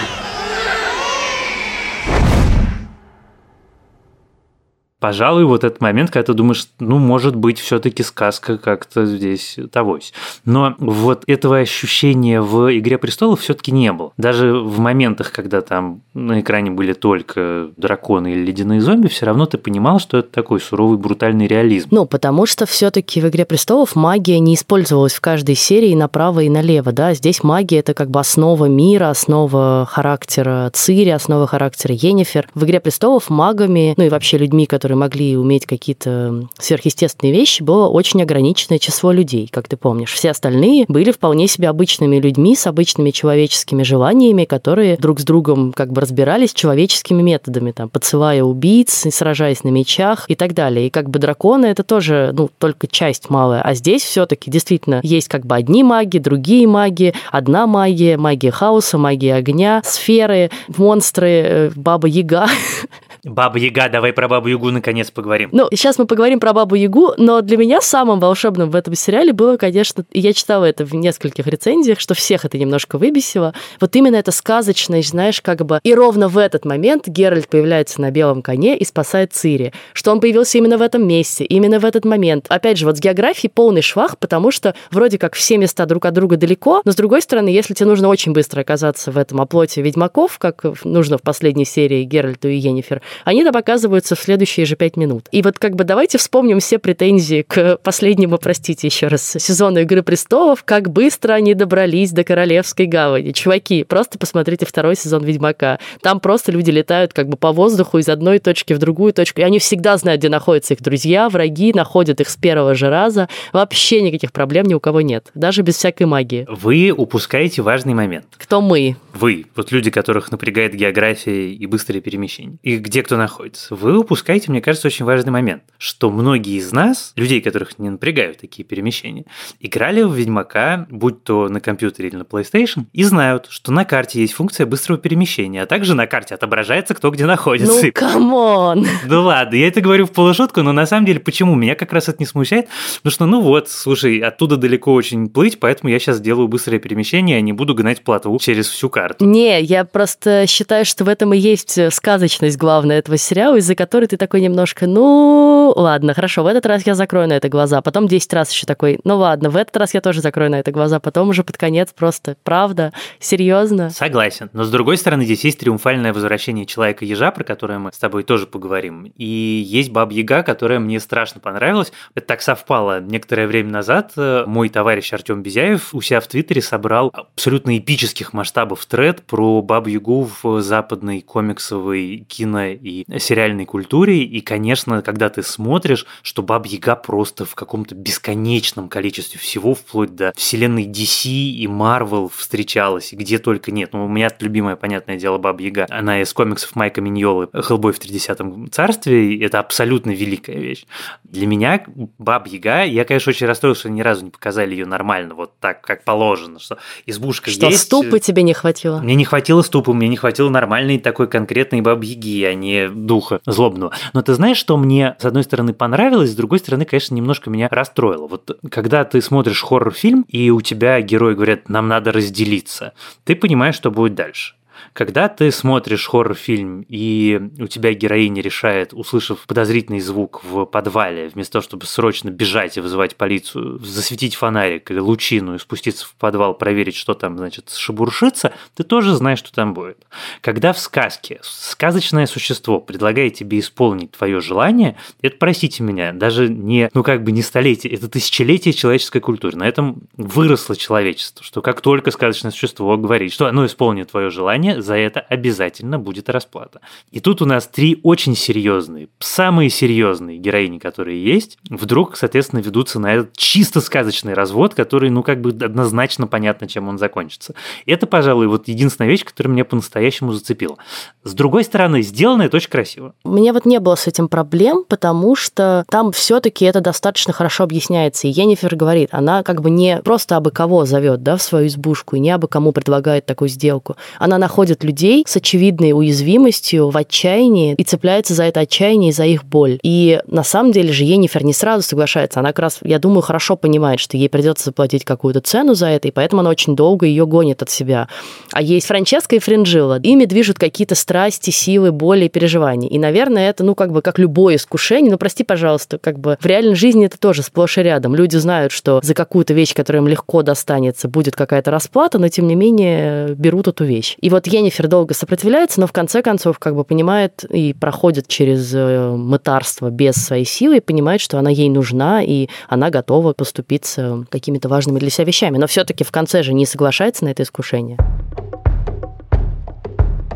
Пожалуй, 5.00 5.44
вот 5.44 5.62
этот 5.62 5.80
момент, 5.80 6.10
когда 6.10 6.24
ты 6.24 6.34
думаешь, 6.34 6.68
ну, 6.80 6.98
может 6.98 7.36
быть, 7.36 7.60
все-таки 7.60 8.02
сказка 8.02 8.58
как-то 8.58 9.06
здесь 9.06 9.56
тогось. 9.70 10.12
Но 10.44 10.74
вот 10.78 11.22
этого 11.26 11.58
ощущения 11.58 12.40
в 12.40 12.76
«Игре 12.76 12.98
престолов» 12.98 13.40
все-таки 13.40 13.70
не 13.70 13.92
было. 13.92 14.12
Даже 14.16 14.54
в 14.54 14.80
моментах, 14.80 15.30
когда 15.30 15.60
там 15.60 16.00
на 16.14 16.40
экране 16.40 16.72
были 16.72 16.94
только 16.94 17.68
драконы 17.76 18.32
или 18.32 18.44
ледяные 18.44 18.80
зомби, 18.80 19.06
все 19.06 19.26
равно 19.26 19.46
ты 19.46 19.56
понимал, 19.56 20.00
что 20.00 20.18
это 20.18 20.30
такой 20.30 20.60
суровый, 20.60 20.98
брутальный 20.98 21.46
реализм. 21.46 21.88
Ну, 21.92 22.04
потому 22.06 22.46
что 22.46 22.66
все-таки 22.66 23.20
в 23.20 23.28
«Игре 23.28 23.44
престолов» 23.44 23.94
магия 23.94 24.40
не 24.40 24.54
использовалась 24.54 25.14
в 25.14 25.20
каждой 25.20 25.54
серии 25.54 25.94
направо 25.94 26.40
и 26.40 26.48
налево, 26.48 26.90
да. 26.90 27.14
Здесь 27.14 27.44
магия– 27.44 27.78
это 27.80 27.94
как 27.94 28.10
бы 28.10 28.18
основа 28.18 28.64
мира, 28.64 29.10
основа 29.10 29.86
характера 29.88 30.70
Цири, 30.72 31.10
основа 31.10 31.46
характера 31.46 31.94
Енифер. 31.94 32.48
В 32.54 32.64
«Игре 32.64 32.80
престолов» 32.80 33.30
магами, 33.30 33.94
ну 33.96 34.04
и 34.04 34.08
вообще 34.08 34.38
людьми, 34.38 34.66
которые 34.66 34.87
которые 34.88 35.00
могли 35.00 35.36
уметь 35.36 35.66
какие-то 35.66 36.48
сверхъестественные 36.58 37.34
вещи, 37.34 37.62
было 37.62 37.88
очень 37.88 38.22
ограниченное 38.22 38.78
число 38.78 39.12
людей, 39.12 39.46
как 39.52 39.68
ты 39.68 39.76
помнишь. 39.76 40.14
Все 40.14 40.30
остальные 40.30 40.86
были 40.88 41.12
вполне 41.12 41.46
себе 41.46 41.68
обычными 41.68 42.16
людьми 42.16 42.56
с 42.56 42.66
обычными 42.66 43.10
человеческими 43.10 43.82
желаниями, 43.82 44.46
которые 44.46 44.96
друг 44.96 45.20
с 45.20 45.24
другом 45.24 45.74
как 45.74 45.92
бы 45.92 46.00
разбирались 46.00 46.54
человеческими 46.54 47.20
методами, 47.20 47.72
там, 47.72 47.90
подсылая 47.90 48.42
убийц, 48.42 49.06
сражаясь 49.12 49.62
на 49.62 49.68
мечах 49.68 50.24
и 50.26 50.34
так 50.34 50.54
далее. 50.54 50.86
И 50.86 50.90
как 50.90 51.10
бы 51.10 51.18
драконы 51.18 51.66
это 51.66 51.82
тоже, 51.82 52.30
ну, 52.32 52.48
только 52.58 52.86
часть 52.86 53.28
малая. 53.28 53.60
А 53.60 53.74
здесь 53.74 54.02
все-таки 54.02 54.50
действительно 54.50 55.00
есть 55.02 55.28
как 55.28 55.44
бы 55.44 55.54
одни 55.54 55.84
маги, 55.84 56.16
другие 56.16 56.66
маги, 56.66 57.12
одна 57.30 57.66
магия, 57.66 58.16
магия 58.16 58.52
хаоса, 58.52 58.96
магия 58.96 59.34
огня, 59.34 59.82
сферы, 59.84 60.50
монстры, 60.78 61.28
э, 61.28 61.70
баба 63.24 63.58
Яга. 63.58 63.88
Давай 63.88 64.12
про 64.12 64.28
Бабу 64.28 64.48
Ягу 64.48 64.70
наконец 64.70 65.10
поговорим. 65.10 65.50
Ну, 65.52 65.68
сейчас 65.70 65.98
мы 65.98 66.06
поговорим 66.06 66.40
про 66.40 66.52
Бабу 66.52 66.74
Ягу, 66.74 67.14
но 67.16 67.40
для 67.40 67.56
меня 67.56 67.80
самым 67.80 68.20
волшебным 68.20 68.70
в 68.70 68.76
этом 68.76 68.94
сериале 68.94 69.32
было, 69.32 69.56
конечно, 69.56 70.04
и 70.10 70.20
я 70.20 70.32
читала 70.32 70.64
это 70.64 70.84
в 70.84 70.94
нескольких 70.94 71.46
рецензиях, 71.46 72.00
что 72.00 72.14
всех 72.14 72.44
это 72.44 72.58
немножко 72.58 72.98
выбесило. 72.98 73.54
Вот 73.80 73.94
именно 73.96 74.16
эта 74.16 74.32
сказочность, 74.32 75.10
знаешь, 75.10 75.40
как 75.40 75.64
бы... 75.64 75.80
И 75.82 75.94
ровно 75.94 76.28
в 76.28 76.38
этот 76.38 76.64
момент 76.64 77.08
Геральт 77.08 77.48
появляется 77.48 78.00
на 78.00 78.10
белом 78.10 78.42
коне 78.42 78.76
и 78.76 78.84
спасает 78.84 79.32
Цири. 79.32 79.72
Что 79.92 80.12
он 80.12 80.20
появился 80.20 80.58
именно 80.58 80.78
в 80.78 80.82
этом 80.82 81.06
месте, 81.06 81.44
именно 81.44 81.78
в 81.78 81.84
этот 81.84 82.04
момент. 82.04 82.46
Опять 82.48 82.78
же, 82.78 82.86
вот 82.86 82.98
с 82.98 83.00
географией 83.00 83.50
полный 83.52 83.82
швах, 83.82 84.18
потому 84.18 84.50
что 84.50 84.74
вроде 84.90 85.18
как 85.18 85.34
все 85.34 85.56
места 85.58 85.86
друг 85.86 86.06
от 86.06 86.14
друга 86.14 86.36
далеко, 86.36 86.82
но 86.84 86.92
с 86.92 86.96
другой 86.96 87.22
стороны, 87.22 87.48
если 87.48 87.74
тебе 87.74 87.86
нужно 87.86 88.08
очень 88.08 88.32
быстро 88.32 88.60
оказаться 88.60 89.10
в 89.10 89.18
этом 89.18 89.40
оплоте 89.40 89.82
ведьмаков, 89.82 90.38
как 90.38 90.64
нужно 90.84 91.18
в 91.18 91.22
последней 91.22 91.64
серии 91.64 92.04
Геральту 92.04 92.48
и 92.48 92.56
Енифер, 92.56 93.02
они 93.24 93.44
там 93.44 93.56
оказываются 93.56 94.14
в 94.14 94.20
следующие 94.20 94.66
же 94.66 94.76
пять 94.76 94.96
минут. 94.96 95.26
И 95.32 95.42
вот 95.42 95.58
как 95.58 95.76
бы 95.76 95.84
давайте 95.84 96.18
вспомним 96.18 96.60
все 96.60 96.78
претензии 96.78 97.42
к 97.42 97.78
последнему, 97.82 98.38
простите 98.38 98.86
еще 98.86 99.08
раз, 99.08 99.36
сезону 99.38 99.80
«Игры 99.80 100.02
престолов», 100.02 100.64
как 100.64 100.90
быстро 100.90 101.32
они 101.32 101.54
добрались 101.54 102.12
до 102.12 102.24
Королевской 102.24 102.86
гавани. 102.86 103.32
Чуваки, 103.32 103.84
просто 103.84 104.18
посмотрите 104.18 104.66
второй 104.66 104.96
сезон 104.96 105.24
«Ведьмака». 105.24 105.78
Там 106.02 106.20
просто 106.20 106.52
люди 106.52 106.70
летают 106.70 107.12
как 107.12 107.28
бы 107.28 107.36
по 107.36 107.52
воздуху 107.52 107.98
из 107.98 108.08
одной 108.08 108.38
точки 108.38 108.72
в 108.72 108.78
другую 108.78 109.12
точку, 109.12 109.40
и 109.40 109.44
они 109.44 109.58
всегда 109.58 109.96
знают, 109.96 110.20
где 110.20 110.28
находятся 110.28 110.74
их 110.74 110.82
друзья, 110.82 111.28
враги, 111.28 111.72
находят 111.74 112.20
их 112.20 112.28
с 112.28 112.36
первого 112.36 112.74
же 112.74 112.88
раза. 112.88 113.28
Вообще 113.52 114.02
никаких 114.02 114.32
проблем 114.32 114.66
ни 114.66 114.74
у 114.74 114.80
кого 114.80 115.00
нет, 115.00 115.30
даже 115.34 115.62
без 115.62 115.76
всякой 115.76 116.06
магии. 116.06 116.46
Вы 116.48 116.90
упускаете 116.90 117.62
важный 117.62 117.94
момент. 117.94 118.26
Кто 118.36 118.60
мы? 118.60 118.96
Вы, 119.14 119.46
вот 119.56 119.72
люди, 119.72 119.90
которых 119.90 120.30
напрягает 120.30 120.74
география 120.74 121.52
и 121.52 121.66
быстрые 121.66 122.00
перемещения. 122.00 122.58
И 122.62 122.76
где 122.76 122.97
кто 123.02 123.16
находится. 123.16 123.74
Вы 123.74 123.98
упускаете, 123.98 124.50
мне 124.50 124.60
кажется, 124.60 124.88
очень 124.88 125.04
важный 125.04 125.32
момент, 125.32 125.62
что 125.78 126.10
многие 126.10 126.56
из 126.56 126.72
нас, 126.72 127.12
людей, 127.16 127.40
которых 127.40 127.78
не 127.78 127.90
напрягают 127.90 128.38
такие 128.38 128.64
перемещения, 128.64 129.24
играли 129.60 130.02
в 130.02 130.14
Ведьмака, 130.14 130.86
будь 130.90 131.24
то 131.24 131.48
на 131.48 131.60
компьютере 131.60 132.08
или 132.08 132.16
на 132.16 132.22
PlayStation, 132.22 132.86
и 132.92 133.04
знают, 133.04 133.46
что 133.50 133.72
на 133.72 133.84
карте 133.84 134.20
есть 134.20 134.34
функция 134.34 134.66
быстрого 134.66 134.98
перемещения, 134.98 135.62
а 135.62 135.66
также 135.66 135.94
на 135.94 136.06
карте 136.06 136.34
отображается, 136.34 136.94
кто 136.94 137.10
где 137.10 137.26
находится. 137.26 137.86
Ну, 137.86 137.92
come 137.92 138.46
on! 138.46 138.86
Ну 139.04 139.22
ладно, 139.22 139.56
я 139.56 139.68
это 139.68 139.80
говорю 139.80 140.06
в 140.06 140.12
полушутку, 140.12 140.62
но 140.62 140.72
на 140.72 140.86
самом 140.86 141.06
деле 141.06 141.20
почему? 141.20 141.54
Меня 141.54 141.74
как 141.74 141.92
раз 141.92 142.08
это 142.08 142.18
не 142.18 142.26
смущает, 142.26 142.68
потому 142.98 143.12
что, 143.12 143.26
ну 143.26 143.40
вот, 143.40 143.70
слушай, 143.70 144.18
оттуда 144.18 144.56
далеко 144.56 144.92
очень 144.92 145.28
плыть, 145.28 145.60
поэтому 145.60 145.90
я 145.90 145.98
сейчас 145.98 146.20
делаю 146.20 146.48
быстрое 146.48 146.78
перемещение, 146.78 147.38
а 147.38 147.40
не 147.40 147.52
буду 147.52 147.74
гнать 147.74 148.02
плотву 148.02 148.38
через 148.38 148.68
всю 148.68 148.90
карту. 148.90 149.24
Не, 149.24 149.62
я 149.62 149.84
просто 149.84 150.46
считаю, 150.46 150.84
что 150.84 151.04
в 151.04 151.08
этом 151.08 151.32
и 151.32 151.38
есть 151.38 151.78
сказочность 151.92 152.56
главная 152.58 152.87
этого 152.94 153.16
сериала, 153.16 153.56
из-за 153.56 153.74
которой 153.74 154.06
ты 154.06 154.16
такой 154.16 154.40
немножко, 154.40 154.86
ну, 154.86 155.72
ладно, 155.76 156.14
хорошо, 156.14 156.42
в 156.42 156.46
этот 156.46 156.66
раз 156.66 156.86
я 156.86 156.94
закрою 156.94 157.28
на 157.28 157.34
это 157.34 157.48
глаза, 157.48 157.80
потом 157.82 158.08
10 158.08 158.32
раз 158.32 158.50
еще 158.50 158.66
такой, 158.66 159.00
ну 159.04 159.16
ладно, 159.16 159.50
в 159.50 159.56
этот 159.56 159.76
раз 159.76 159.94
я 159.94 160.00
тоже 160.00 160.20
закрою 160.20 160.50
на 160.50 160.60
это 160.60 160.70
глаза, 160.70 161.00
потом 161.00 161.28
уже 161.28 161.44
под 161.44 161.56
конец 161.56 161.90
просто, 161.94 162.36
правда, 162.44 162.92
серьезно. 163.18 163.90
Согласен, 163.90 164.50
но 164.52 164.64
с 164.64 164.70
другой 164.70 164.96
стороны, 164.96 165.24
здесь 165.24 165.44
есть 165.44 165.58
триумфальное 165.58 166.12
возвращение 166.12 166.66
Человека-ежа, 166.66 167.30
про 167.30 167.44
которое 167.44 167.78
мы 167.78 167.92
с 167.92 167.98
тобой 167.98 168.22
тоже 168.22 168.46
поговорим, 168.46 169.12
и 169.16 169.64
есть 169.66 169.90
Баб-Яга, 169.90 170.42
которая 170.42 170.78
мне 170.78 171.00
страшно 171.00 171.40
понравилась. 171.40 171.92
Это 172.14 172.26
так 172.26 172.42
совпало. 172.42 173.00
Некоторое 173.00 173.46
время 173.46 173.70
назад 173.70 174.12
э, 174.16 174.44
мой 174.46 174.68
товарищ 174.68 175.12
Артем 175.12 175.42
Безяев 175.42 175.94
у 175.94 176.00
себя 176.00 176.20
в 176.20 176.26
Твиттере 176.26 176.62
собрал 176.62 177.10
абсолютно 177.12 177.78
эпических 177.78 178.32
масштабов 178.32 178.84
тред 178.86 179.22
про 179.22 179.62
Бабу-Ягу 179.62 180.30
в 180.42 180.60
западной 180.60 181.20
комиксовой 181.20 182.26
кино 182.28 182.74
и 182.82 183.04
сериальной 183.18 183.64
культуре. 183.64 184.22
И, 184.22 184.40
конечно, 184.40 185.02
когда 185.02 185.28
ты 185.28 185.42
смотришь, 185.42 186.06
что 186.22 186.42
Баба 186.42 186.66
Яга 186.66 186.96
просто 186.96 187.44
в 187.44 187.54
каком-то 187.54 187.94
бесконечном 187.94 188.88
количестве 188.88 189.38
всего, 189.40 189.74
вплоть 189.74 190.14
до 190.14 190.32
вселенной 190.36 190.86
DC 190.86 191.28
и 191.28 191.66
Marvel 191.66 192.30
встречалась, 192.34 193.12
и 193.12 193.16
где 193.16 193.38
только 193.38 193.70
нет. 193.70 193.90
Ну, 193.92 194.04
у 194.04 194.08
меня 194.08 194.28
любимое, 194.40 194.76
понятное 194.76 195.16
дело, 195.16 195.38
Баба 195.38 195.62
Яга. 195.62 195.86
Она 195.90 196.20
из 196.20 196.32
комиксов 196.32 196.74
Майка 196.76 197.00
Миньолы 197.00 197.48
«Хеллбой 197.52 197.92
в 197.92 197.98
30 197.98 198.72
царстве». 198.72 199.34
И 199.34 199.40
это 199.40 199.58
абсолютно 199.58 200.10
великая 200.10 200.58
вещь. 200.58 200.84
Для 201.24 201.46
меня 201.46 201.84
Баба 202.18 202.48
Яга, 202.48 202.84
я, 202.84 203.04
конечно, 203.04 203.30
очень 203.30 203.46
расстроился, 203.46 203.80
что 203.80 203.90
ни 203.90 204.00
разу 204.00 204.24
не 204.24 204.30
показали 204.30 204.72
ее 204.72 204.86
нормально, 204.86 205.34
вот 205.34 205.58
так, 205.60 205.80
как 205.80 206.04
положено, 206.04 206.58
что 206.58 206.78
избушка 207.06 207.50
что, 207.50 207.66
есть. 207.66 207.80
ступы 207.80 208.20
тебе 208.20 208.42
не 208.42 208.54
хватило? 208.54 208.98
Мне 209.00 209.14
не 209.14 209.24
хватило 209.24 209.62
ступы, 209.62 209.92
мне 209.92 210.08
не 210.08 210.16
хватило 210.16 210.48
нормальной 210.48 210.98
такой 210.98 211.28
конкретной 211.28 211.80
бабьяги, 211.80 212.44
а 212.44 212.54
не 212.54 212.67
духа 212.94 213.40
злобного. 213.46 213.92
Но 214.12 214.22
ты 214.22 214.34
знаешь, 214.34 214.56
что 214.56 214.76
мне, 214.76 215.16
с 215.18 215.24
одной 215.24 215.44
стороны, 215.44 215.72
понравилось, 215.72 216.30
с 216.30 216.36
другой 216.36 216.58
стороны, 216.58 216.84
конечно, 216.84 217.14
немножко 217.14 217.50
меня 217.50 217.68
расстроило. 217.70 218.26
Вот 218.26 218.58
когда 218.70 219.04
ты 219.04 219.20
смотришь 219.22 219.62
хоррор-фильм, 219.62 220.24
и 220.28 220.50
у 220.50 220.60
тебя 220.60 221.00
герои 221.00 221.34
говорят, 221.34 221.68
нам 221.68 221.88
надо 221.88 222.12
разделиться, 222.12 222.92
ты 223.24 223.34
понимаешь, 223.34 223.74
что 223.74 223.90
будет 223.90 224.14
дальше. 224.14 224.54
Когда 224.92 225.28
ты 225.28 225.50
смотришь 225.50 226.06
хоррор-фильм, 226.06 226.84
и 226.88 227.40
у 227.58 227.66
тебя 227.66 227.92
героиня 227.94 228.42
решает, 228.42 228.92
услышав 228.92 229.46
подозрительный 229.46 230.00
звук 230.00 230.42
в 230.44 230.64
подвале, 230.64 231.28
вместо 231.28 231.54
того, 231.54 231.62
чтобы 231.62 231.86
срочно 231.86 232.30
бежать 232.30 232.76
и 232.76 232.80
вызывать 232.80 233.16
полицию, 233.16 233.78
засветить 233.78 234.34
фонарик 234.34 234.90
или 234.90 234.98
лучину 234.98 235.54
и 235.54 235.58
спуститься 235.58 236.06
в 236.06 236.14
подвал, 236.14 236.54
проверить, 236.54 236.96
что 236.96 237.14
там, 237.14 237.36
значит, 237.36 237.70
шебуршится, 237.70 238.52
ты 238.74 238.84
тоже 238.84 239.14
знаешь, 239.14 239.38
что 239.38 239.52
там 239.52 239.74
будет. 239.74 239.98
Когда 240.40 240.72
в 240.72 240.78
сказке 240.78 241.40
сказочное 241.42 242.26
существо 242.26 242.80
предлагает 242.80 243.34
тебе 243.34 243.58
исполнить 243.58 244.12
твое 244.12 244.40
желание, 244.40 244.96
это, 245.22 245.36
простите 245.38 245.82
меня, 245.82 246.12
даже 246.12 246.48
не, 246.48 246.90
ну 246.94 247.02
как 247.02 247.22
бы 247.22 247.32
не 247.32 247.42
столетие, 247.42 247.92
это 247.92 248.08
тысячелетие 248.08 248.74
человеческой 248.74 249.20
культуры. 249.20 249.56
На 249.56 249.68
этом 249.68 250.02
выросло 250.16 250.76
человечество, 250.76 251.44
что 251.44 251.62
как 251.62 251.80
только 251.80 252.10
сказочное 252.10 252.50
существо 252.50 252.96
говорит, 252.96 253.32
что 253.32 253.46
оно 253.46 253.66
исполнит 253.66 254.10
твое 254.10 254.30
желание, 254.30 254.67
за 254.76 254.94
это 254.94 255.20
обязательно 255.20 255.98
будет 255.98 256.28
расплата. 256.28 256.80
И 257.10 257.20
тут 257.20 257.42
у 257.42 257.44
нас 257.44 257.66
три 257.66 258.00
очень 258.02 258.36
серьезные, 258.36 259.08
самые 259.18 259.70
серьезные 259.70 260.38
героини, 260.38 260.78
которые 260.78 261.22
есть, 261.24 261.58
вдруг, 261.68 262.16
соответственно, 262.16 262.60
ведутся 262.60 263.00
на 263.00 263.14
этот 263.14 263.36
чисто 263.36 263.80
сказочный 263.80 264.34
развод, 264.34 264.74
который, 264.74 265.10
ну, 265.10 265.22
как 265.22 265.40
бы 265.40 265.50
однозначно 265.50 266.26
понятно, 266.26 266.68
чем 266.68 266.88
он 266.88 266.98
закончится. 266.98 267.54
Это, 267.86 268.06
пожалуй, 268.06 268.46
вот 268.46 268.68
единственная 268.68 269.10
вещь, 269.10 269.24
которая 269.24 269.52
меня 269.52 269.64
по-настоящему 269.64 270.32
зацепила. 270.32 270.76
С 271.24 271.34
другой 271.34 271.64
стороны, 271.64 272.02
сделано 272.02 272.42
это 272.42 272.56
очень 272.56 272.70
красиво. 272.70 273.14
Меня 273.24 273.52
вот 273.52 273.64
не 273.64 273.80
было 273.80 273.94
с 273.94 274.06
этим 274.06 274.28
проблем, 274.28 274.84
потому 274.88 275.36
что 275.36 275.84
там 275.88 276.12
все-таки 276.12 276.64
это 276.64 276.80
достаточно 276.80 277.32
хорошо 277.32 277.64
объясняется. 277.64 278.28
И 278.28 278.30
Енифер 278.30 278.76
говорит, 278.76 279.08
она 279.12 279.42
как 279.42 279.60
бы 279.62 279.70
не 279.70 280.00
просто 280.02 280.36
абы 280.36 280.50
кого 280.50 280.84
зовет, 280.84 281.22
да, 281.22 281.36
в 281.36 281.42
свою 281.42 281.66
избушку, 281.66 282.16
и 282.16 282.20
не 282.20 282.30
абы 282.30 282.48
кому 282.48 282.72
предлагает 282.72 283.26
такую 283.26 283.48
сделку. 283.48 283.96
Она 284.18 284.38
находит 284.38 284.57
находит 284.58 284.82
людей 284.82 285.24
с 285.24 285.36
очевидной 285.36 285.92
уязвимостью, 285.92 286.90
в 286.90 286.96
отчаянии 286.96 287.76
и 287.78 287.84
цепляется 287.84 288.34
за 288.34 288.42
это 288.42 288.58
отчаяние 288.58 289.10
и 289.10 289.12
за 289.12 289.24
их 289.24 289.44
боль. 289.44 289.78
И 289.84 290.20
на 290.26 290.42
самом 290.42 290.72
деле 290.72 290.92
же 290.92 291.04
Енифер 291.04 291.44
не 291.44 291.52
сразу 291.52 291.84
соглашается. 291.86 292.40
Она 292.40 292.48
как 292.48 292.58
раз, 292.58 292.78
я 292.82 292.98
думаю, 292.98 293.22
хорошо 293.22 293.54
понимает, 293.54 294.00
что 294.00 294.16
ей 294.16 294.28
придется 294.28 294.64
заплатить 294.64 295.04
какую-то 295.04 295.40
цену 295.42 295.74
за 295.74 295.86
это, 295.86 296.08
и 296.08 296.10
поэтому 296.10 296.40
она 296.40 296.50
очень 296.50 296.74
долго 296.74 297.06
ее 297.06 297.24
гонит 297.24 297.62
от 297.62 297.70
себя. 297.70 298.08
А 298.50 298.60
есть 298.60 298.88
Франческа 298.88 299.36
и 299.36 299.38
Фринжилла. 299.38 300.00
Ими 300.02 300.24
движут 300.24 300.58
какие-то 300.58 300.96
страсти, 300.96 301.50
силы, 301.50 301.92
боли 301.92 302.24
и 302.24 302.28
переживания. 302.28 302.90
И, 302.90 302.98
наверное, 302.98 303.50
это, 303.50 303.62
ну, 303.62 303.76
как 303.76 303.92
бы, 303.92 304.02
как 304.02 304.18
любое 304.18 304.56
искушение, 304.56 305.12
ну, 305.12 305.18
прости, 305.18 305.44
пожалуйста, 305.44 305.98
как 305.98 306.18
бы 306.18 306.36
в 306.40 306.46
реальной 306.46 306.74
жизни 306.74 307.06
это 307.06 307.16
тоже 307.16 307.44
сплошь 307.44 307.78
и 307.78 307.82
рядом. 307.82 308.16
Люди 308.16 308.36
знают, 308.38 308.72
что 308.72 308.98
за 309.04 309.14
какую-то 309.14 309.54
вещь, 309.54 309.72
которая 309.72 310.02
им 310.02 310.08
легко 310.08 310.42
достанется, 310.42 311.06
будет 311.06 311.36
какая-то 311.36 311.70
расплата, 311.70 312.18
но, 312.18 312.28
тем 312.28 312.48
не 312.48 312.56
менее, 312.56 313.36
берут 313.36 313.68
эту 313.68 313.84
вещь. 313.84 314.16
И 314.20 314.30
вот 314.30 314.47
я 314.48 314.58
Енифер 314.60 314.88
долго 314.88 315.14
сопротивляется, 315.14 315.80
но 315.80 315.86
в 315.86 315.92
конце 315.92 316.22
концов 316.22 316.58
как 316.58 316.74
бы 316.74 316.84
понимает 316.84 317.44
и 317.44 317.72
проходит 317.72 318.28
через 318.28 318.74
э, 318.74 319.10
мытарство 319.16 319.90
без 319.90 320.14
своей 320.14 320.44
силы 320.44 320.78
и 320.78 320.80
понимает, 320.80 321.20
что 321.20 321.38
она 321.38 321.50
ей 321.50 321.68
нужна, 321.68 322.22
и 322.22 322.48
она 322.68 322.90
готова 322.90 323.32
поступиться 323.32 324.24
какими-то 324.30 324.68
важными 324.68 324.98
для 324.98 325.10
себя 325.10 325.26
вещами. 325.26 325.58
Но 325.58 325.66
все-таки 325.66 326.04
в 326.04 326.10
конце 326.10 326.42
же 326.42 326.54
не 326.54 326.66
соглашается 326.66 327.24
на 327.24 327.30
это 327.30 327.42
искушение. 327.42 327.98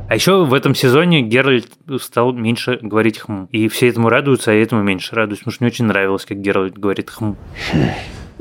А 0.09 0.15
еще 0.15 0.45
в 0.45 0.53
этом 0.53 0.75
сезоне 0.75 1.23
Геральт 1.23 1.69
стал 1.99 2.33
меньше 2.33 2.79
говорить 2.83 3.21
хм. 3.21 3.49
И 3.51 3.69
все 3.69 3.89
этому 3.89 4.11
радуются, 4.11 4.51
а 4.51 4.55
я 4.55 4.63
этому 4.63 4.83
меньше 4.83 5.15
радуюсь, 5.15 5.39
потому 5.39 5.55
что 5.55 5.65
мне 5.65 5.71
очень 5.71 5.87
нравилось, 5.87 6.27
как 6.27 6.39
Геральт 6.39 6.79
говорит 6.79 7.11
хм. 7.11 7.35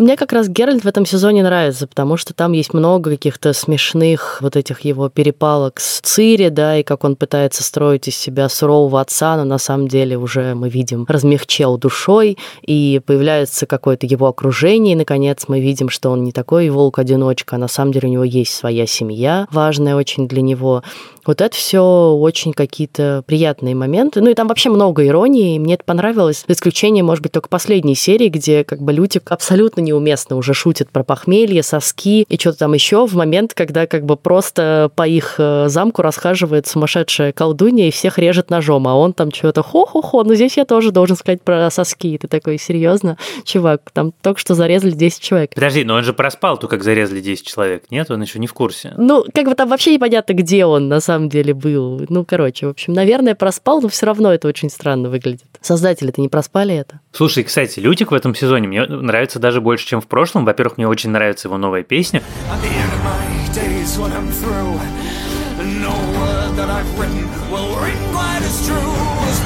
Мне 0.02 0.18
как 0.18 0.34
раз 0.34 0.50
Геральт 0.50 0.84
в 0.84 0.88
этом 0.88 1.06
сезоне 1.06 1.44
нравится, 1.44 1.86
потому 1.86 2.18
что 2.18 2.34
там 2.34 2.54
есть 2.54 2.74
много 2.74 3.12
каких-то 3.12 3.54
смешных 3.54 4.40
вот 4.42 4.56
этих 4.56 4.80
его 4.80 5.10
перепалок 5.10 5.80
с 5.80 6.00
Цири, 6.02 6.50
да, 6.50 6.78
и 6.78 6.82
как 6.82 7.04
он 7.04 7.16
пытается 7.16 7.62
строить 7.62 8.08
из 8.08 8.18
себя 8.18 8.50
сурового 8.50 9.00
отца, 9.00 9.38
но 9.38 9.44
на 9.44 9.60
самом 9.60 9.88
деле 9.88 10.18
уже 10.18 10.56
мы 10.56 10.70
видим 10.70 11.06
размягчел 11.08 11.78
душой, 11.78 12.40
и 12.64 13.00
появляется 13.06 13.68
какое-то 13.68 14.08
его 14.08 14.26
окружение, 14.26 14.94
и, 14.94 14.98
наконец, 14.98 15.44
мы 15.48 15.62
видим, 15.62 15.90
что 15.90 16.10
он 16.10 16.24
не 16.24 16.32
такой 16.32 16.68
волк-одиночка, 16.70 17.58
а 17.58 17.60
на 17.60 17.68
самом 17.68 17.92
деле 17.92 18.10
у 18.10 18.12
него 18.12 18.24
есть 18.24 18.56
своя 18.56 18.88
семья, 18.88 19.46
важная 19.52 19.96
очень 19.96 20.28
для 20.28 20.42
него. 20.42 20.82
Вот 21.26 21.42
это 21.42 21.56
все 21.56 22.12
очень 22.14 22.54
какие-то 22.54 23.24
приятные 23.26 23.76
моменты. 23.76 24.22
Ну 24.22 24.30
и 24.30 24.34
там 24.34 24.48
вообще 24.48 24.70
много 24.70 25.06
иронии, 25.06 25.56
и 25.56 25.60
мне 25.60 25.76
это 25.76 25.84
понравилось. 25.84 26.44
За 26.48 26.54
исключением, 26.54 27.06
может 27.06 27.24
быть, 27.24 27.32
только 27.32 27.50
последней 27.50 27.96
серии, 27.96 28.30
где 28.30 28.64
как 28.64 28.82
бы 28.82 28.92
Лютик 28.94 29.32
абсолютно 29.32 29.82
неуместно 29.82 30.36
уже 30.36 30.54
шутит 30.54 30.90
про 30.90 31.04
похмелье, 31.04 31.64
соски 31.64 32.26
и 32.28 32.40
что-то 32.40 32.60
там 32.60 32.74
еще 32.74 33.06
в 33.06 33.16
момент, 33.16 33.54
когда 33.54 33.88
как 33.88 34.06
бы 34.06 34.16
просто 34.16 34.92
по 34.96 35.08
их 35.08 35.36
э, 35.38 35.68
замку 35.68 36.02
расхаживает 36.02 36.68
сумасшедшая 36.68 37.34
колдунья 37.34 37.88
и 37.88 37.92
всех 37.92 38.18
режет 38.18 38.50
ножом, 38.50 38.88
а 38.88 38.96
он 38.96 39.14
там 39.14 39.32
что-то 39.32 39.64
хо-хо-хо, 39.64 40.24
ну 40.24 40.34
здесь 40.34 40.58
я 40.58 40.66
тоже 40.66 40.92
должен 40.92 41.16
сказать 41.16 41.42
про 41.42 41.70
соски. 41.70 42.16
И 42.16 42.18
ты 42.18 42.28
такой, 42.28 42.58
серьезно, 42.58 43.18
чувак, 43.44 43.82
там 43.94 44.14
только 44.22 44.40
что 44.40 44.56
зарезали 44.56 44.92
10 44.92 45.20
человек. 45.20 45.54
Подожди, 45.54 45.84
но 45.84 45.96
он 45.96 46.04
же 46.04 46.14
проспал 46.14 46.58
то, 46.58 46.68
как 46.68 46.84
зарезали 46.84 47.22
10 47.22 47.46
человек, 47.46 47.84
нет? 47.90 48.10
Он 48.10 48.22
еще 48.22 48.40
не 48.40 48.48
в 48.48 48.54
курсе. 48.54 48.94
Ну, 48.98 49.26
как 49.34 49.46
бы 49.46 49.56
там 49.56 49.70
вообще 49.70 49.94
непонятно, 49.94 50.34
где 50.34 50.66
он 50.66 50.88
на 50.88 51.00
самом 51.00 51.11
самом 51.12 51.30
деле 51.30 51.54
был. 51.54 52.06
Ну, 52.10 52.26
короче, 52.26 52.67
в 52.67 52.69
общем, 52.69 52.93
наверное, 52.93 53.36
проспал, 53.36 53.82
но 53.82 53.89
все 53.89 54.06
равно 54.06 54.34
это 54.34 54.47
очень 54.47 54.69
странно 54.69 55.10
выглядит. 55.10 55.47
Создатели-то 55.62 56.21
не 56.21 56.30
проспали 56.30 56.76
это. 56.76 57.00
Слушай, 57.12 57.43
кстати, 57.43 57.80
Лютик 57.80 58.12
в 58.12 58.13
этом 58.13 58.34
сезоне 58.34 58.67
мне 58.67 58.86
нравится 58.86 59.39
даже 59.39 59.62
больше, 59.62 59.86
чем 59.86 60.02
в 60.02 60.08
прошлом. 60.08 60.45
Во-первых, 60.45 60.78
мне 60.78 60.88
очень 60.88 61.10
нравится 61.10 61.47
его 61.47 61.58
новая 61.58 61.84
песня. 61.84 62.21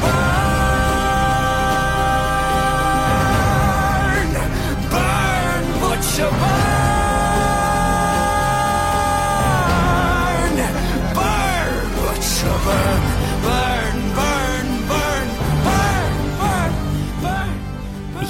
Burn, 0.06 0.55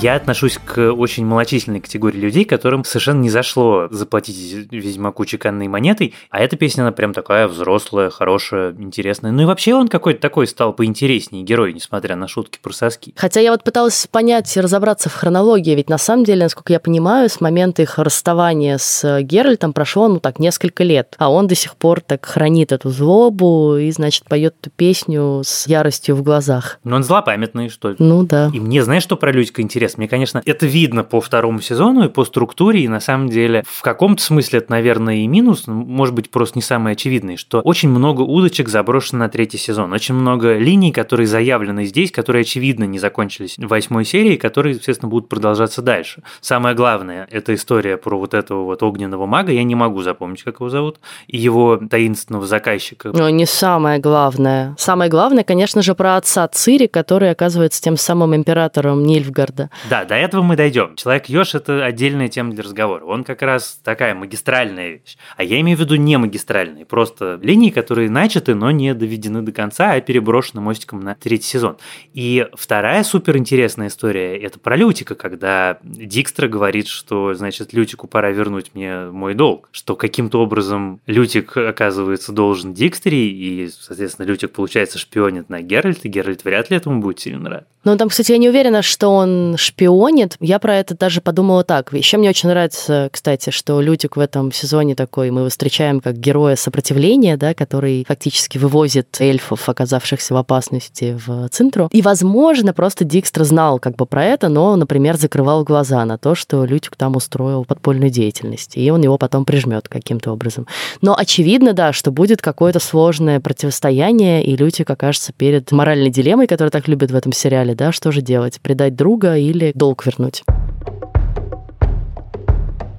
Я 0.05 0.17
отношусь 0.17 0.59
к 0.63 0.91
очень 0.91 1.25
малочисленной 1.25 1.79
категории 1.79 2.19
людей, 2.19 2.45
которым 2.45 2.83
совершенно 2.83 3.21
не 3.21 3.31
зашло 3.31 3.87
заплатить 3.89 4.37
Ведьмаку 4.69 5.25
чеканной 5.25 5.67
монетой, 5.67 6.13
а 6.29 6.41
эта 6.41 6.55
песня, 6.57 6.83
она 6.83 6.91
прям 6.91 7.11
такая 7.11 7.47
взрослая, 7.47 8.11
хорошая, 8.11 8.73
интересная. 8.73 9.31
Ну 9.31 9.41
и 9.41 9.45
вообще 9.45 9.73
он 9.73 9.87
какой-то 9.87 10.21
такой 10.21 10.45
стал 10.45 10.73
поинтереснее 10.73 11.43
герой, 11.43 11.73
несмотря 11.73 12.15
на 12.15 12.27
шутки 12.27 12.59
про 12.61 12.71
соски. 12.71 13.15
Хотя 13.17 13.39
я 13.39 13.49
вот 13.49 13.63
пыталась 13.63 14.05
понять 14.05 14.55
и 14.55 14.61
разобраться 14.61 15.09
в 15.09 15.15
хронологии, 15.15 15.73
ведь 15.73 15.89
на 15.89 15.97
самом 15.97 16.23
деле, 16.23 16.43
насколько 16.43 16.71
я 16.71 16.79
понимаю, 16.79 17.27
с 17.27 17.41
момента 17.41 17.81
их 17.81 17.97
расставания 17.97 18.77
с 18.77 19.21
Геральтом 19.23 19.73
прошло, 19.73 20.07
ну 20.07 20.19
так, 20.19 20.37
несколько 20.37 20.83
лет, 20.83 21.15
а 21.17 21.31
он 21.31 21.47
до 21.47 21.55
сих 21.55 21.75
пор 21.77 22.01
так 22.01 22.23
хранит 22.27 22.71
эту 22.71 22.91
злобу 22.91 23.77
и, 23.77 23.89
значит, 23.89 24.25
поет 24.25 24.53
эту 24.61 24.69
песню 24.69 25.41
с 25.43 25.65
яростью 25.65 26.15
в 26.15 26.21
глазах. 26.21 26.77
Ну 26.83 26.95
он 26.95 27.03
злопамятный, 27.03 27.69
что 27.69 27.89
ли? 27.89 27.95
Ну 27.97 28.21
да. 28.21 28.51
И 28.53 28.59
мне, 28.59 28.83
знаешь, 28.83 29.01
что 29.01 29.17
про 29.17 29.31
Людька 29.31 29.63
интересно? 29.63 29.94
Мне, 29.97 30.07
конечно, 30.07 30.41
это 30.45 30.65
видно 30.65 31.03
по 31.03 31.21
второму 31.21 31.61
сезону 31.61 32.05
и 32.05 32.09
по 32.09 32.25
структуре, 32.25 32.81
и 32.83 32.87
на 32.87 32.99
самом 32.99 33.29
деле 33.29 33.63
в 33.65 33.81
каком-то 33.81 34.21
смысле 34.21 34.59
это, 34.59 34.71
наверное, 34.71 35.15
и 35.15 35.27
минус, 35.27 35.63
может 35.67 36.13
быть, 36.15 36.29
просто 36.29 36.57
не 36.57 36.61
самый 36.61 36.93
очевидный, 36.93 37.37
что 37.37 37.61
очень 37.61 37.89
много 37.89 38.21
удочек 38.21 38.69
заброшено 38.69 39.19
на 39.19 39.29
третий 39.29 39.57
сезон. 39.57 39.93
Очень 39.93 40.15
много 40.15 40.57
линий, 40.57 40.91
которые 40.91 41.27
заявлены 41.27 41.85
здесь, 41.85 42.11
которые, 42.11 42.41
очевидно, 42.41 42.85
не 42.85 42.99
закончились 42.99 43.57
в 43.57 43.67
восьмой 43.67 44.05
серии, 44.05 44.35
которые, 44.35 44.75
естественно, 44.75 45.09
будут 45.09 45.29
продолжаться 45.29 45.81
дальше. 45.81 46.23
Самое 46.41 46.75
главное, 46.75 47.27
это 47.31 47.53
история 47.53 47.97
про 47.97 48.17
вот 48.17 48.33
этого 48.33 48.63
вот 48.63 48.83
огненного 48.83 49.25
мага, 49.25 49.51
я 49.51 49.63
не 49.63 49.75
могу 49.75 50.01
запомнить, 50.01 50.43
как 50.43 50.55
его 50.55 50.69
зовут, 50.69 50.99
и 51.27 51.37
его 51.37 51.77
таинственного 51.77 52.45
заказчика. 52.45 53.11
Но 53.13 53.29
не 53.29 53.45
самое 53.45 53.99
главное. 53.99 54.75
Самое 54.77 55.09
главное, 55.09 55.43
конечно 55.43 55.81
же, 55.81 55.95
про 55.95 56.17
отца 56.17 56.47
Цири, 56.47 56.87
который 56.87 57.31
оказывается 57.31 57.81
тем 57.81 57.97
самым 57.97 58.35
императором 58.35 59.03
Нильфгарда. 59.03 59.69
Да, 59.87 60.03
до 60.03 60.15
этого 60.15 60.41
мы 60.41 60.55
дойдем. 60.55 60.95
Человек 60.95 61.29
Ёж– 61.29 61.53
это 61.53 61.85
отдельная 61.85 62.27
тема 62.27 62.53
для 62.53 62.63
разговора. 62.63 63.05
Он 63.05 63.23
как 63.23 63.43
раз 63.43 63.79
такая 63.83 64.15
магистральная 64.15 64.93
вещь. 64.93 65.15
А 65.37 65.43
я 65.43 65.61
имею 65.61 65.77
в 65.77 65.81
виду 65.81 65.95
не 65.95 66.17
магистральные, 66.17 66.85
просто 66.85 67.39
линии, 67.43 67.69
которые 67.69 68.09
начаты, 68.09 68.55
но 68.55 68.71
не 68.71 68.95
доведены 68.95 69.43
до 69.43 69.51
конца, 69.51 69.91
а 69.91 70.01
переброшены 70.01 70.59
мостиком 70.59 71.01
на 71.01 71.13
третий 71.13 71.47
сезон. 71.47 71.77
И 72.13 72.47
вторая 72.53 73.03
суперинтересная 73.03 73.89
история– 73.89 74.35
это 74.41 74.59
про 74.59 74.75
Лютика, 74.75 75.13
когда 75.13 75.77
Дикстра 75.83 76.47
говорит, 76.47 76.87
что, 76.87 77.35
значит, 77.35 77.71
Лютику 77.73 78.07
пора 78.07 78.31
вернуть 78.31 78.71
мне 78.73 79.01
мой 79.11 79.35
долг, 79.35 79.69
что 79.71 79.95
каким-то 79.95 80.41
образом 80.41 80.99
Лютик, 81.05 81.55
оказывается, 81.57 82.31
должен 82.31 82.73
Дикстре, 82.73 83.27
и, 83.27 83.69
соответственно, 83.69 84.25
Лютик, 84.25 84.51
получается, 84.51 84.97
шпионит 84.97 85.49
на 85.49 85.61
Геральт, 85.61 86.05
и 86.05 86.09
Геральт 86.09 86.43
вряд 86.43 86.71
ли 86.71 86.77
этому 86.77 87.01
будет 87.01 87.19
сильно 87.19 87.49
рад. 87.51 87.67
Ну, 87.83 87.95
там, 87.97 88.09
кстати, 88.09 88.31
я 88.31 88.39
не 88.39 88.49
уверена, 88.49 88.81
что 88.81 89.09
он 89.09 89.57
шпионит. 89.65 90.37
Я 90.39 90.59
про 90.59 90.75
это 90.75 90.95
даже 90.97 91.21
подумала 91.21 91.63
так. 91.63 91.93
Еще 91.93 92.17
мне 92.17 92.29
очень 92.29 92.49
нравится, 92.49 93.09
кстати, 93.11 93.49
что 93.49 93.81
Лютик 93.81 94.15
в 94.15 94.19
этом 94.19 94.51
сезоне 94.51 94.95
такой, 94.95 95.31
мы 95.31 95.41
его 95.41 95.49
встречаем 95.49 95.99
как 95.99 96.17
героя 96.17 96.55
сопротивления, 96.55 97.37
да, 97.37 97.53
который 97.53 98.05
фактически 98.07 98.57
вывозит 98.57 99.17
эльфов, 99.19 99.67
оказавшихся 99.67 100.33
в 100.33 100.37
опасности 100.37 101.17
в 101.25 101.49
Цинтру. 101.49 101.89
И, 101.91 102.01
возможно, 102.01 102.73
просто 102.73 103.03
Дикстра 103.03 103.43
знал 103.43 103.79
как 103.79 103.95
бы 103.95 104.05
про 104.05 104.23
это, 104.25 104.49
но, 104.49 104.75
например, 104.75 105.17
закрывал 105.17 105.63
глаза 105.63 106.03
на 106.05 106.17
то, 106.17 106.35
что 106.35 106.65
Лютик 106.65 106.95
там 106.95 107.15
устроил 107.15 107.65
подпольную 107.65 108.09
деятельность, 108.09 108.77
и 108.77 108.91
он 108.91 109.01
его 109.01 109.17
потом 109.17 109.45
прижмет 109.45 109.87
каким-то 109.87 110.31
образом. 110.31 110.67
Но 111.01 111.15
очевидно, 111.17 111.73
да, 111.73 111.93
что 111.93 112.11
будет 112.11 112.41
какое-то 112.41 112.79
сложное 112.79 113.39
противостояние, 113.39 114.43
и 114.43 114.55
Лютик 114.55 114.89
окажется 114.89 115.33
перед 115.33 115.71
моральной 115.71 116.09
дилеммой, 116.09 116.47
которую 116.47 116.71
так 116.71 116.87
любят 116.87 117.11
в 117.11 117.15
этом 117.15 117.31
сериале, 117.31 117.75
да, 117.75 117.91
что 117.91 118.11
же 118.11 118.21
делать, 118.21 118.59
предать 118.61 118.95
друга 118.95 119.37
или 119.37 119.54
долг 119.73 120.05
вернуть. 120.05 120.43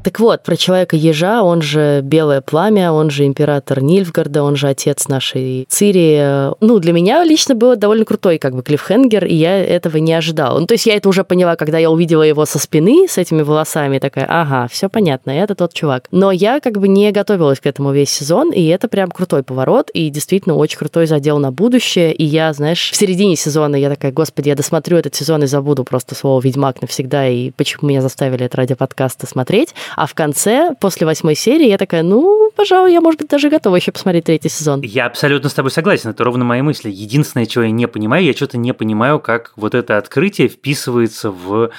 Так 0.06 0.20
вот, 0.20 0.44
про 0.44 0.54
Человека-ежа, 0.54 1.42
он 1.42 1.62
же 1.62 2.00
Белое 2.00 2.40
Пламя, 2.40 2.92
он 2.92 3.10
же 3.10 3.26
император 3.26 3.82
Нильфгарда, 3.82 4.44
он 4.44 4.54
же 4.54 4.68
отец 4.68 5.08
нашей 5.08 5.66
Цири. 5.68 6.52
Ну, 6.60 6.78
для 6.78 6.92
меня 6.92 7.24
лично 7.24 7.56
было 7.56 7.74
довольно 7.74 8.04
крутой 8.04 8.38
как 8.38 8.54
бы 8.54 8.62
клиффхенгер, 8.62 9.24
и 9.24 9.34
я 9.34 9.58
этого 9.58 9.96
не 9.96 10.12
ожидала. 10.14 10.60
Ну, 10.60 10.66
то 10.66 10.74
есть 10.74 10.86
я 10.86 10.94
это 10.94 11.08
уже 11.08 11.24
поняла, 11.24 11.56
когда 11.56 11.78
я 11.78 11.90
увидела 11.90 12.22
его 12.22 12.46
со 12.46 12.60
спины 12.60 13.08
с 13.08 13.18
этими 13.18 13.42
волосами, 13.42 13.98
такая, 13.98 14.26
ага, 14.28 14.68
все 14.70 14.88
понятно, 14.88 15.32
это 15.32 15.56
тот 15.56 15.74
чувак. 15.74 16.04
Но 16.12 16.30
я 16.30 16.60
как 16.60 16.78
бы 16.78 16.86
не 16.86 17.10
готовилась 17.10 17.58
к 17.58 17.66
этому 17.66 17.90
весь 17.90 18.10
сезон, 18.10 18.52
и 18.52 18.64
это 18.66 18.86
прям 18.86 19.10
крутой 19.10 19.42
поворот, 19.42 19.90
и 19.90 20.08
действительно 20.10 20.54
очень 20.54 20.78
крутой 20.78 21.08
задел 21.08 21.38
на 21.38 21.50
будущее. 21.50 22.14
И 22.14 22.22
я, 22.22 22.52
знаешь, 22.52 22.92
в 22.92 22.96
середине 22.96 23.34
сезона 23.34 23.74
я 23.74 23.90
такая, 23.90 24.12
господи, 24.12 24.50
я 24.50 24.54
досмотрю 24.54 24.98
этот 24.98 25.16
сезон 25.16 25.42
и 25.42 25.46
забуду 25.46 25.82
просто 25.82 26.14
слово 26.14 26.40
«Ведьмак» 26.40 26.80
навсегда, 26.80 27.26
и 27.26 27.50
почему 27.50 27.88
меня 27.88 28.02
заставили 28.02 28.46
это 28.46 28.56
ради 28.56 28.74
подкаста 28.74 29.26
смотреть. 29.26 29.74
А 29.96 30.06
в 30.06 30.14
конце, 30.14 30.74
после 30.78 31.06
восьмой 31.06 31.34
серии, 31.34 31.66
я 31.68 31.78
такая, 31.78 32.02
ну, 32.02 32.50
пожалуй, 32.54 32.92
я, 32.92 33.00
может 33.00 33.18
быть, 33.18 33.30
даже 33.30 33.48
готова 33.48 33.76
еще 33.76 33.92
посмотреть 33.92 34.24
третий 34.26 34.50
сезон. 34.50 34.82
Я 34.82 35.06
абсолютно 35.06 35.48
с 35.48 35.54
тобой 35.54 35.70
согласен, 35.70 36.10
это 36.10 36.22
ровно 36.22 36.44
мои 36.44 36.60
мысли. 36.60 36.90
Единственное, 36.90 37.46
чего 37.46 37.64
я 37.64 37.70
не 37.70 37.88
понимаю, 37.88 38.22
я 38.22 38.34
что-то 38.34 38.58
не 38.58 38.74
понимаю, 38.74 39.20
как 39.20 39.54
вот 39.56 39.74
это 39.74 39.96
открытие 39.96 40.48
вписывается 40.48 41.30
в 41.30 41.70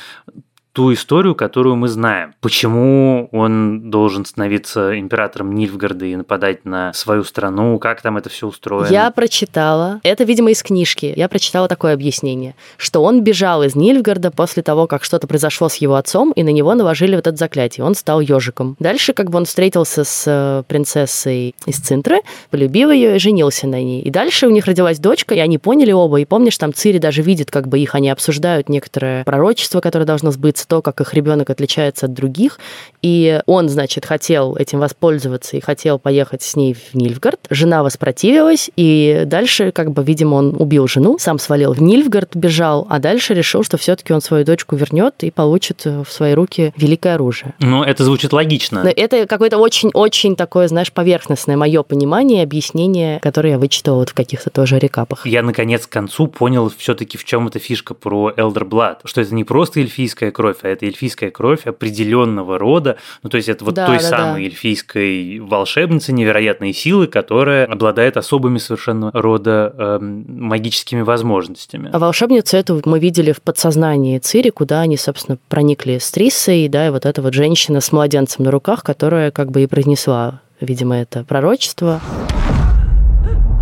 ту 0.78 0.94
историю, 0.94 1.34
которую 1.34 1.76
мы 1.76 1.88
знаем. 1.88 2.36
Почему 2.40 3.30
он 3.32 3.90
должен 3.90 4.26
становиться 4.26 5.00
императором 5.00 5.56
Нильфгарда 5.56 6.06
и 6.06 6.16
нападать 6.16 6.66
на 6.66 6.94
свою 6.94 7.24
страну, 7.24 7.80
как 7.80 8.04
там 8.04 8.16
это 8.18 8.30
все 8.30 8.46
устроено? 8.46 8.86
Я 8.86 9.10
прочитала, 9.10 10.00
это, 10.04 10.24
видимо, 10.24 10.52
из 10.52 10.62
книжки, 10.62 11.12
я 11.16 11.30
прочитала 11.30 11.68
такое 11.68 11.96
объяснение, 11.96 12.54
что 12.78 13.02
он 13.02 13.24
бежал 13.24 13.64
из 13.64 13.74
Нильфгарда 13.74 14.30
после 14.30 14.62
того, 14.62 14.86
как 14.86 15.04
что-то 15.04 15.26
произошло 15.26 15.68
с 15.68 15.78
его 15.78 15.96
отцом, 15.96 16.32
и 16.34 16.44
на 16.44 16.50
него 16.50 16.76
наложили 16.76 17.16
вот 17.16 17.26
это 17.26 17.36
заклятие, 17.36 17.84
он 17.84 17.96
стал 17.96 18.20
ежиком. 18.20 18.76
Дальше 18.78 19.14
как 19.14 19.32
бы 19.32 19.40
он 19.40 19.46
встретился 19.46 20.04
с 20.04 20.26
э, 20.28 20.62
принцессой 20.68 21.56
из 21.66 21.78
Цинтры, 21.78 22.20
полюбил 22.52 22.92
ее 22.92 23.16
и 23.16 23.20
женился 23.20 23.66
на 23.66 23.82
ней. 23.82 24.04
И 24.04 24.12
дальше 24.12 24.46
у 24.46 24.52
них 24.52 24.68
родилась 24.68 25.00
дочка, 25.00 25.34
и 25.34 25.40
они 25.40 25.58
поняли 25.58 25.92
оба, 25.92 26.20
и 26.20 26.26
помнишь, 26.26 26.60
там 26.60 26.72
Цири 26.72 27.00
даже 27.00 27.24
видит, 27.24 27.50
как 27.50 27.68
бы 27.68 27.80
их, 27.80 27.96
они 27.96 28.12
обсуждают 28.12 28.70
некоторое 28.70 29.24
пророчество, 29.24 29.82
которое 29.82 30.06
должно 30.06 30.30
сбыться, 30.30 30.67
то, 30.68 30.82
как 30.82 31.02
их 31.02 31.14
ребенок 31.14 31.50
отличается 31.50 32.06
от 32.06 32.14
других. 32.14 32.60
И 33.02 33.42
он, 33.46 33.70
значит, 33.70 34.06
хотел 34.06 34.56
этим 34.56 34.80
воспользоваться 34.80 35.58
и 35.58 35.60
хотел 35.60 36.00
поехать 36.00 36.42
с 36.44 36.56
ней 36.56 36.74
в 36.74 36.94
Нильфгард. 36.94 37.40
Жена 37.50 37.84
воспротивилась, 37.84 38.70
и 38.76 39.24
дальше, 39.26 39.72
как 39.72 39.92
бы, 39.92 40.04
видимо, 40.04 40.36
он 40.36 40.56
убил 40.60 40.88
жену, 40.88 41.18
сам 41.20 41.40
свалил 41.40 41.74
в 41.74 41.82
Нильфгард, 41.82 42.36
бежал, 42.36 42.88
а 42.90 43.00
дальше 43.00 43.34
решил, 43.34 43.64
что 43.64 43.78
все-таки 43.78 44.14
он 44.14 44.22
свою 44.22 44.46
дочку 44.46 44.76
вернет 44.76 45.16
и 45.22 45.32
получит 45.32 45.86
в 45.86 46.08
свои 46.10 46.34
руки 46.34 46.74
великое 46.78 47.16
оружие. 47.16 47.54
Ну, 47.60 47.84
это 47.84 48.04
звучит 48.04 48.34
логично. 48.34 48.84
Но 48.84 48.90
это 48.90 49.26
какое-то 49.26 49.58
очень-очень 49.58 50.36
такое, 50.36 50.68
знаешь, 50.68 50.92
поверхностное 50.92 51.58
мое 51.58 51.84
понимание, 51.84 52.44
объяснение, 52.44 53.20
которое 53.22 53.52
я 53.52 53.60
вычитала 53.60 53.98
вот 53.98 54.10
в 54.10 54.14
каких-то 54.14 54.50
тоже 54.50 54.80
рекапах. 54.80 55.26
Я, 55.26 55.44
наконец, 55.44 55.88
к 55.88 55.90
концу 55.90 56.28
понял 56.28 56.72
все-таки, 56.78 57.18
в 57.18 57.24
чем 57.24 57.48
эта 57.48 57.60
фишка 57.60 57.94
про 57.94 58.32
Elder 58.32 58.68
Blood, 58.68 58.98
что 59.06 59.22
это 59.22 59.34
не 59.34 59.44
просто 59.44 59.80
эльфийская 59.80 60.32
кровь, 60.32 60.57
а 60.64 60.68
это 60.68 60.86
эльфийская 60.86 61.32
кровь 61.32 61.66
определенного 61.66 62.58
рода. 62.58 62.98
Ну, 63.24 63.30
то 63.30 63.38
есть 63.38 63.50
это 63.50 63.66
вот 63.66 63.76
Да, 63.76 63.88
той 63.88 63.98
да, 63.98 64.04
самой 64.04 64.42
да. 64.42 64.48
эльфийской 64.48 65.40
волшебницы 65.40 66.14
невероятной 66.14 66.74
силы, 66.74 67.08
которая 67.08 67.66
обладает 67.66 68.18
особыми 68.18 68.58
совершенно 68.58 69.12
рода 69.14 69.74
эм, 69.78 70.26
магическими 70.28 71.02
возможностями. 71.02 71.90
А 71.92 72.00
волшебницу 72.00 72.58
эту 72.58 72.82
мы 72.86 73.00
видели 73.00 73.32
в 73.32 73.42
подсознании 73.42 74.18
Цири, 74.20 74.50
куда 74.50 74.82
они, 74.82 74.98
собственно, 74.98 75.38
проникли 75.50 75.98
с 75.98 76.12
Трисой, 76.12 76.68
да, 76.68 76.88
и 76.88 76.90
вот 76.90 77.06
эта 77.06 77.22
вот 77.22 77.34
женщина 77.34 77.82
с 77.82 77.92
младенцем 77.92 78.46
на 78.46 78.52
руках, 78.52 78.84
которая 78.84 79.32
как 79.32 79.52
бы 79.52 79.64
и 79.64 79.68
произнесла, 79.68 80.42
видимо, 80.62 80.96
это 80.98 81.24
пророчество. 81.24 82.02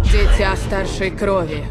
Дитя 0.03 0.55
старшей 0.55 1.11
крови, 1.11 1.65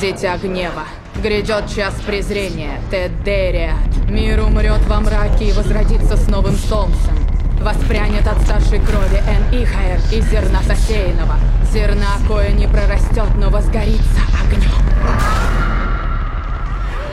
дитя 0.00 0.36
гнева. 0.38 0.84
Грядет 1.22 1.68
час 1.74 1.94
презрения, 2.06 2.80
Тедериат. 2.90 4.10
Мир 4.10 4.40
умрет 4.40 4.84
во 4.86 5.00
мраке 5.00 5.46
и 5.46 5.52
возродится 5.52 6.16
с 6.16 6.28
новым 6.28 6.54
солнцем. 6.54 7.14
Воспрянет 7.60 8.26
от 8.28 8.40
старшей 8.42 8.80
крови 8.80 9.22
Эн 9.26 9.62
Ихаэр 9.62 9.98
из 10.12 10.28
зерна 10.30 10.62
сосеянного. 10.62 11.36
Зерна, 11.72 12.16
кое 12.28 12.52
не 12.52 12.68
прорастет, 12.68 13.34
но 13.36 13.50
возгорится 13.50 14.20
огнем. 14.40 14.70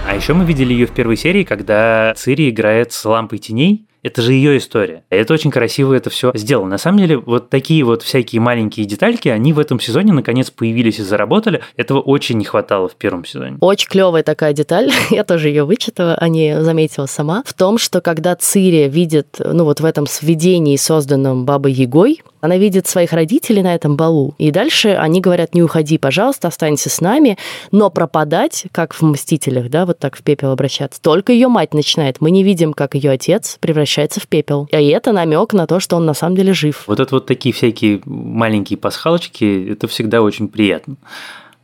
А 0.05 0.15
еще 0.15 0.33
мы 0.33 0.45
видели 0.45 0.73
ее 0.73 0.85
в 0.85 0.91
первой 0.91 1.17
серии, 1.17 1.43
когда 1.43 2.13
Цири 2.15 2.49
играет 2.49 2.91
с 2.91 3.05
лампой 3.05 3.39
теней. 3.39 3.87
Это 4.03 4.21
же 4.21 4.33
ее 4.33 4.57
история. 4.57 5.03
Это 5.09 5.33
очень 5.33 5.49
красиво 5.49 5.93
это 5.93 6.09
все 6.09 6.31
сделано. 6.35 6.71
На 6.71 6.77
самом 6.77 6.99
деле, 6.99 7.17
вот 7.17 7.49
такие 7.49 7.83
вот 7.83 8.03
всякие 8.03 8.41
маленькие 8.41 8.85
детальки, 8.85 9.29
они 9.29 9.53
в 9.53 9.59
этом 9.59 9.79
сезоне 9.79 10.11
наконец 10.11 10.51
появились 10.51 10.99
и 10.99 11.03
заработали. 11.03 11.61
Этого 11.77 12.01
очень 12.01 12.37
не 12.37 12.45
хватало 12.45 12.89
в 12.89 12.95
первом 12.95 13.23
сезоне. 13.25 13.57
Очень 13.61 13.89
клевая 13.89 14.23
такая 14.23 14.53
деталь, 14.53 14.91
я 15.09 15.23
тоже 15.23 15.47
ее 15.47 15.63
вычитала, 15.63 16.15
а 16.15 16.27
не 16.27 16.61
заметила 16.61 17.05
сама, 17.05 17.43
в 17.45 17.53
том, 17.53 17.77
что 17.77 18.01
когда 18.01 18.35
Цири 18.35 18.89
видит, 18.89 19.37
ну 19.39 19.63
вот 19.63 19.79
в 19.79 19.85
этом 19.85 20.05
сведении, 20.05 20.75
созданном 20.75 21.45
Бабой 21.45 21.71
Ягой, 21.71 22.21
она 22.43 22.57
видит 22.57 22.87
своих 22.87 23.13
родителей 23.13 23.61
на 23.61 23.73
этом 23.73 23.95
балу, 23.95 24.35
и 24.37 24.51
дальше 24.51 24.89
они 24.89 25.21
говорят, 25.21 25.55
не 25.55 25.63
уходи, 25.63 25.97
пожалуйста, 25.97 26.49
останься 26.49 26.89
с 26.89 26.99
нами, 26.99 27.37
но 27.71 27.89
пропадать, 27.89 28.65
как 28.73 28.93
в 28.93 29.01
«Мстителях», 29.01 29.69
да, 29.69 29.85
вот 29.85 29.97
так 29.99 30.17
в 30.17 30.23
пепел 30.23 30.51
обращаться, 30.51 31.01
только 31.01 31.31
ее 31.31 31.47
мать 31.47 31.73
начинает. 31.73 32.19
Мы 32.19 32.31
не 32.31 32.43
видим, 32.43 32.73
как 32.73 32.95
ее 32.95 33.11
отец 33.11 33.57
превращается 33.61 34.19
в 34.19 34.27
пепел. 34.27 34.67
И 34.71 34.75
это 34.75 35.13
намек 35.13 35.53
на 35.53 35.67
то, 35.67 35.79
что 35.79 35.95
он 35.95 36.05
на 36.05 36.13
самом 36.13 36.35
деле 36.35 36.53
жив. 36.53 36.83
Вот 36.85 36.99
это 36.99 37.15
вот 37.15 37.27
такие 37.27 37.55
всякие 37.55 38.01
маленькие 38.03 38.75
пасхалочки, 38.75 39.71
это 39.71 39.87
всегда 39.87 40.21
очень 40.21 40.49
приятно. 40.49 40.97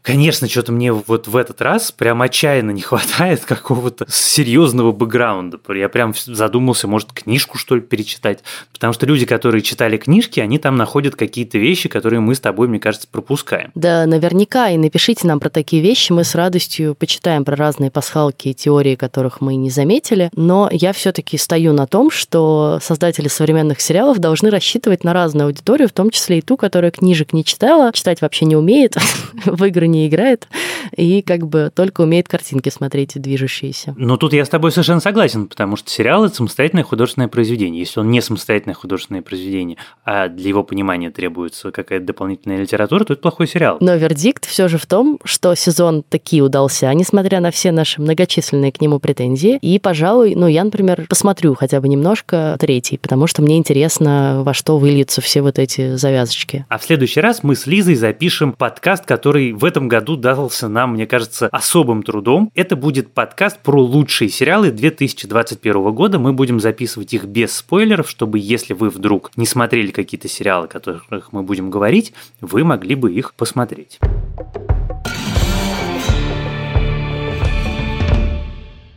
Конечно, 0.01 0.47
что-то 0.47 0.71
мне 0.71 0.91
вот 0.91 1.27
в 1.27 1.35
этот 1.35 1.61
раз 1.61 1.91
прям 1.91 2.21
отчаянно 2.21 2.71
не 2.71 2.81
хватает 2.89 3.45
какого-то 3.45 4.05
серьезного 4.09 4.91
бэкграунда. 4.91 5.59
Я 5.69 5.89
прям 5.89 6.13
задумался, 6.25 6.87
может, 6.87 7.11
книжку, 7.13 7.57
что 7.57 7.75
ли, 7.75 7.81
перечитать. 7.81 8.39
Потому 8.71 8.93
что 8.93 9.05
люди, 9.05 9.25
которые 9.25 9.61
читали 9.61 9.97
книжки, 9.97 10.39
они 10.39 10.57
там 10.57 10.77
находят 10.77 11.15
какие-то 11.15 11.57
вещи, 11.57 11.89
которые 11.89 12.19
мы 12.19 12.35
с 12.35 12.39
тобой, 12.39 12.67
мне 12.67 12.79
кажется, 12.79 13.07
пропускаем. 13.11 13.71
Да, 13.75 14.05
наверняка. 14.05 14.69
И 14.69 14.77
напишите 14.77 15.27
нам 15.27 15.39
про 15.39 15.49
такие 15.49 15.81
вещи. 15.81 16.11
Мы 16.11 16.23
с 16.23 16.35
радостью 16.35 16.95
почитаем 16.95 17.43
про 17.43 17.55
разные 17.55 17.91
пасхалки 17.91 18.49
и 18.49 18.53
теории, 18.53 18.95
которых 18.95 19.41
мы 19.41 19.55
не 19.55 19.69
заметили. 19.69 20.29
Но 20.35 20.69
я 20.71 20.93
все-таки 20.93 21.37
стою 21.37 21.73
на 21.73 21.87
том, 21.87 22.09
что 22.09 22.79
создатели 22.81 23.27
современных 23.27 23.81
сериалов 23.81 24.19
должны 24.19 24.49
рассчитывать 24.49 25.03
на 25.03 25.13
разную 25.13 25.47
аудиторию, 25.47 25.89
в 25.89 25.93
том 25.93 26.09
числе 26.09 26.39
и 26.39 26.41
ту, 26.41 26.57
которая 26.57 26.91
книжек 26.91 27.33
не 27.33 27.43
читала, 27.43 27.91
читать 27.91 28.21
вообще 28.21 28.45
не 28.45 28.55
умеет, 28.55 28.95
в 29.45 29.63
игры 29.65 29.88
не 29.91 30.07
играет 30.07 30.47
и 30.95 31.21
как 31.21 31.47
бы 31.47 31.71
только 31.73 32.01
умеет 32.01 32.27
картинки 32.27 32.69
смотреть 32.69 33.19
движущиеся. 33.19 33.95
Ну, 33.97 34.17
тут 34.17 34.33
я 34.33 34.45
с 34.45 34.49
тобой 34.49 34.71
совершенно 34.71 34.99
согласен, 34.99 35.47
потому 35.47 35.75
что 35.75 35.89
сериал– 35.89 36.23
это 36.25 36.35
самостоятельное 36.35 36.83
художественное 36.83 37.27
произведение. 37.27 37.79
Если 37.79 37.99
он 37.99 38.11
не 38.11 38.21
самостоятельное 38.21 38.75
художественное 38.75 39.21
произведение, 39.21 39.77
а 40.05 40.27
для 40.27 40.49
его 40.49 40.63
понимания 40.63 41.11
требуется 41.11 41.71
какая-то 41.71 42.05
дополнительная 42.05 42.61
литература, 42.61 43.03
то 43.03 43.13
это 43.13 43.21
плохой 43.21 43.47
сериал. 43.47 43.77
Но 43.79 43.95
вердикт 43.95 44.45
все 44.45 44.67
же 44.67 44.77
в 44.77 44.85
том, 44.85 45.19
что 45.23 45.55
сезон 45.55 46.03
таки 46.07 46.41
удался, 46.41 46.93
несмотря 46.93 47.39
на 47.39 47.51
все 47.51 47.71
наши 47.71 48.01
многочисленные 48.01 48.71
к 48.71 48.81
нему 48.81 48.99
претензии. 48.99 49.57
И, 49.61 49.79
пожалуй, 49.79 50.35
ну, 50.35 50.47
я, 50.47 50.63
например, 50.63 51.05
посмотрю 51.07 51.55
хотя 51.55 51.81
бы 51.81 51.87
немножко 51.87 52.57
третий, 52.59 52.97
потому 52.97 53.27
что 53.27 53.41
мне 53.41 53.57
интересно, 53.57 54.43
во 54.43 54.53
что 54.53 54.77
выльются 54.77 55.21
все 55.21 55.41
вот 55.41 55.59
эти 55.59 55.95
завязочки. 55.95 56.65
А 56.69 56.77
в 56.77 56.83
следующий 56.83 57.21
раз 57.21 57.43
мы 57.43 57.55
с 57.55 57.67
Лизой 57.67 57.95
запишем 57.95 58.53
подкаст, 58.53 59.05
который 59.05 59.53
в 59.53 59.65
этом 59.65 59.87
году 59.87 60.15
дался 60.15 60.67
нам, 60.79 60.93
мне 60.93 61.05
кажется, 61.05 61.49
особым 61.51 62.03
трудом. 62.03 62.51
Это 62.55 62.77
будет 62.77 63.11
подкаст 63.11 63.59
про 63.59 63.83
лучшие 63.83 64.29
сериалы 64.29 64.71
2021 64.71 65.91
года. 65.91 66.19
Мы 66.19 66.31
будем 66.31 66.61
записывать 66.61 67.13
их 67.13 67.25
без 67.25 67.53
спойлеров, 67.53 68.09
чтобы 68.09 68.39
если 68.39 68.73
вы 68.73 68.89
вдруг 68.89 69.31
не 69.35 69.45
смотрели 69.45 69.91
какие-то 69.91 70.29
сериалы, 70.29 70.65
о 70.65 70.67
которых 70.69 71.33
мы 71.33 71.43
будем 71.43 71.69
говорить, 71.69 72.13
вы 72.39 72.63
могли 72.63 72.95
бы 72.95 73.11
их 73.11 73.33
посмотреть. 73.33 73.99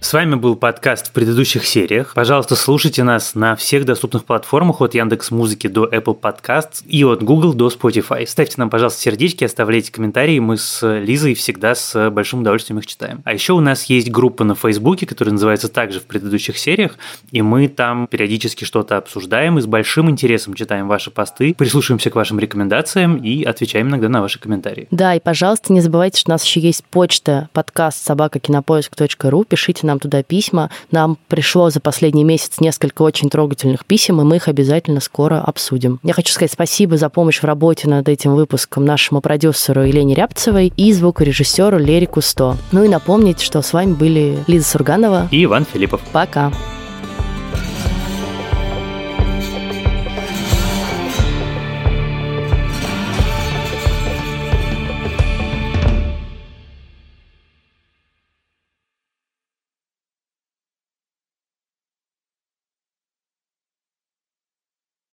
С 0.03 0.13
вами 0.13 0.35
был 0.35 0.57
подкаст 0.57 1.09
в 1.09 1.13
предыдущих 1.13 1.65
сериях. 1.65 2.13
Пожалуйста, 2.15 2.57
слушайте 2.57 3.05
нас 3.05 3.37
на 3.37 3.55
всех 3.55 3.85
доступных 3.85 4.25
платформах 4.25 4.81
от 4.81 4.95
Яндекс 4.95 5.31
Музыки 5.31 5.69
до 5.69 5.87
Apple 5.87 6.19
Podcasts 6.21 6.85
и 6.85 7.05
от 7.05 7.23
Google 7.23 7.55
до 7.55 7.69
Spotify. 7.69 8.27
Ставьте 8.27 8.55
нам, 8.57 8.69
пожалуйста, 8.69 9.01
сердечки, 9.01 9.45
оставляйте 9.45 9.93
комментарии. 9.93 10.41
Мы 10.41 10.57
с 10.59 10.85
Лизой 10.99 11.35
всегда 11.35 11.77
с 11.77 12.11
большим 12.11 12.41
удовольствием 12.41 12.81
их 12.81 12.87
читаем. 12.87 13.23
А 13.25 13.33
еще 13.33 13.53
у 13.53 13.61
нас 13.61 13.85
есть 13.85 14.11
группа 14.11 14.43
на 14.43 14.57
Фейсбуке, 14.57 15.07
которая 15.07 15.35
называется 15.35 15.69
также 15.69 16.01
в 16.01 16.07
предыдущих 16.07 16.59
сериях, 16.59 16.99
и 17.31 17.41
мы 17.41 17.69
там 17.69 18.09
периодически 18.09 18.65
что-то 18.65 18.97
обсуждаем 18.97 19.59
и 19.59 19.63
с 19.63 19.67
большим 19.67 20.11
интересом 20.11 20.55
читаем 20.55 20.89
ваши 20.89 21.13
посты, 21.13 21.55
прислушиваемся 21.57 22.11
к 22.11 22.17
вашим 22.17 22.41
рекомендациям 22.41 23.19
и 23.19 23.45
отвечаем 23.45 23.89
иногда 23.89 24.09
на 24.09 24.21
ваши 24.21 24.41
комментарии. 24.41 24.89
Да, 24.91 25.15
и, 25.15 25.21
пожалуйста, 25.21 25.73
не 25.73 25.81
забывайте, 25.81 26.19
что 26.19 26.33
у 26.33 26.35
нас 26.35 26.45
еще 26.45 26.59
есть 26.59 26.85
почта 26.87 27.49
подкаст 27.53 28.05
собакакинопоиск.ру. 28.05 29.45
Пишите 29.45 29.87
нам 29.87 29.92
туда 29.99 30.23
письма. 30.23 30.71
Нам 30.91 31.17
пришло 31.29 31.71
за 31.71 31.81
последний 31.81 32.25
месяц 32.25 32.61
несколько 32.61 33.03
очень 33.03 33.31
трогательных 33.31 33.85
писем, 33.85 34.21
и 34.21 34.25
мы 34.25 34.37
их 34.37 34.49
обязательно 34.49 35.01
скоро 35.01 35.41
обсудим. 35.41 36.01
Я 36.03 36.13
хочу 36.13 36.33
сказать 36.33 36.53
спасибо 36.53 36.97
за 36.97 37.09
помощь 37.09 37.41
в 37.41 37.45
работе 37.45 37.89
над 37.89 38.09
этим 38.09 38.35
выпуском 38.35 38.85
нашему 38.85 39.21
продюсеру 39.21 39.83
Елене 39.83 40.15
Рябцевой 40.15 40.73
и 40.77 40.93
звукорежиссеру 40.93 41.79
Лере 41.79 42.07
Кусто. 42.07 42.57
Ну 42.73 42.85
и 42.85 42.89
напомнить, 42.89 43.41
что 43.41 43.63
с 43.63 43.73
вами 43.73 43.93
были 43.93 44.39
Лиза 44.47 44.69
Сурганова 44.69 45.29
и 45.31 45.45
Иван 45.45 45.65
Филиппов. 45.65 46.01
Пока. 46.13 46.53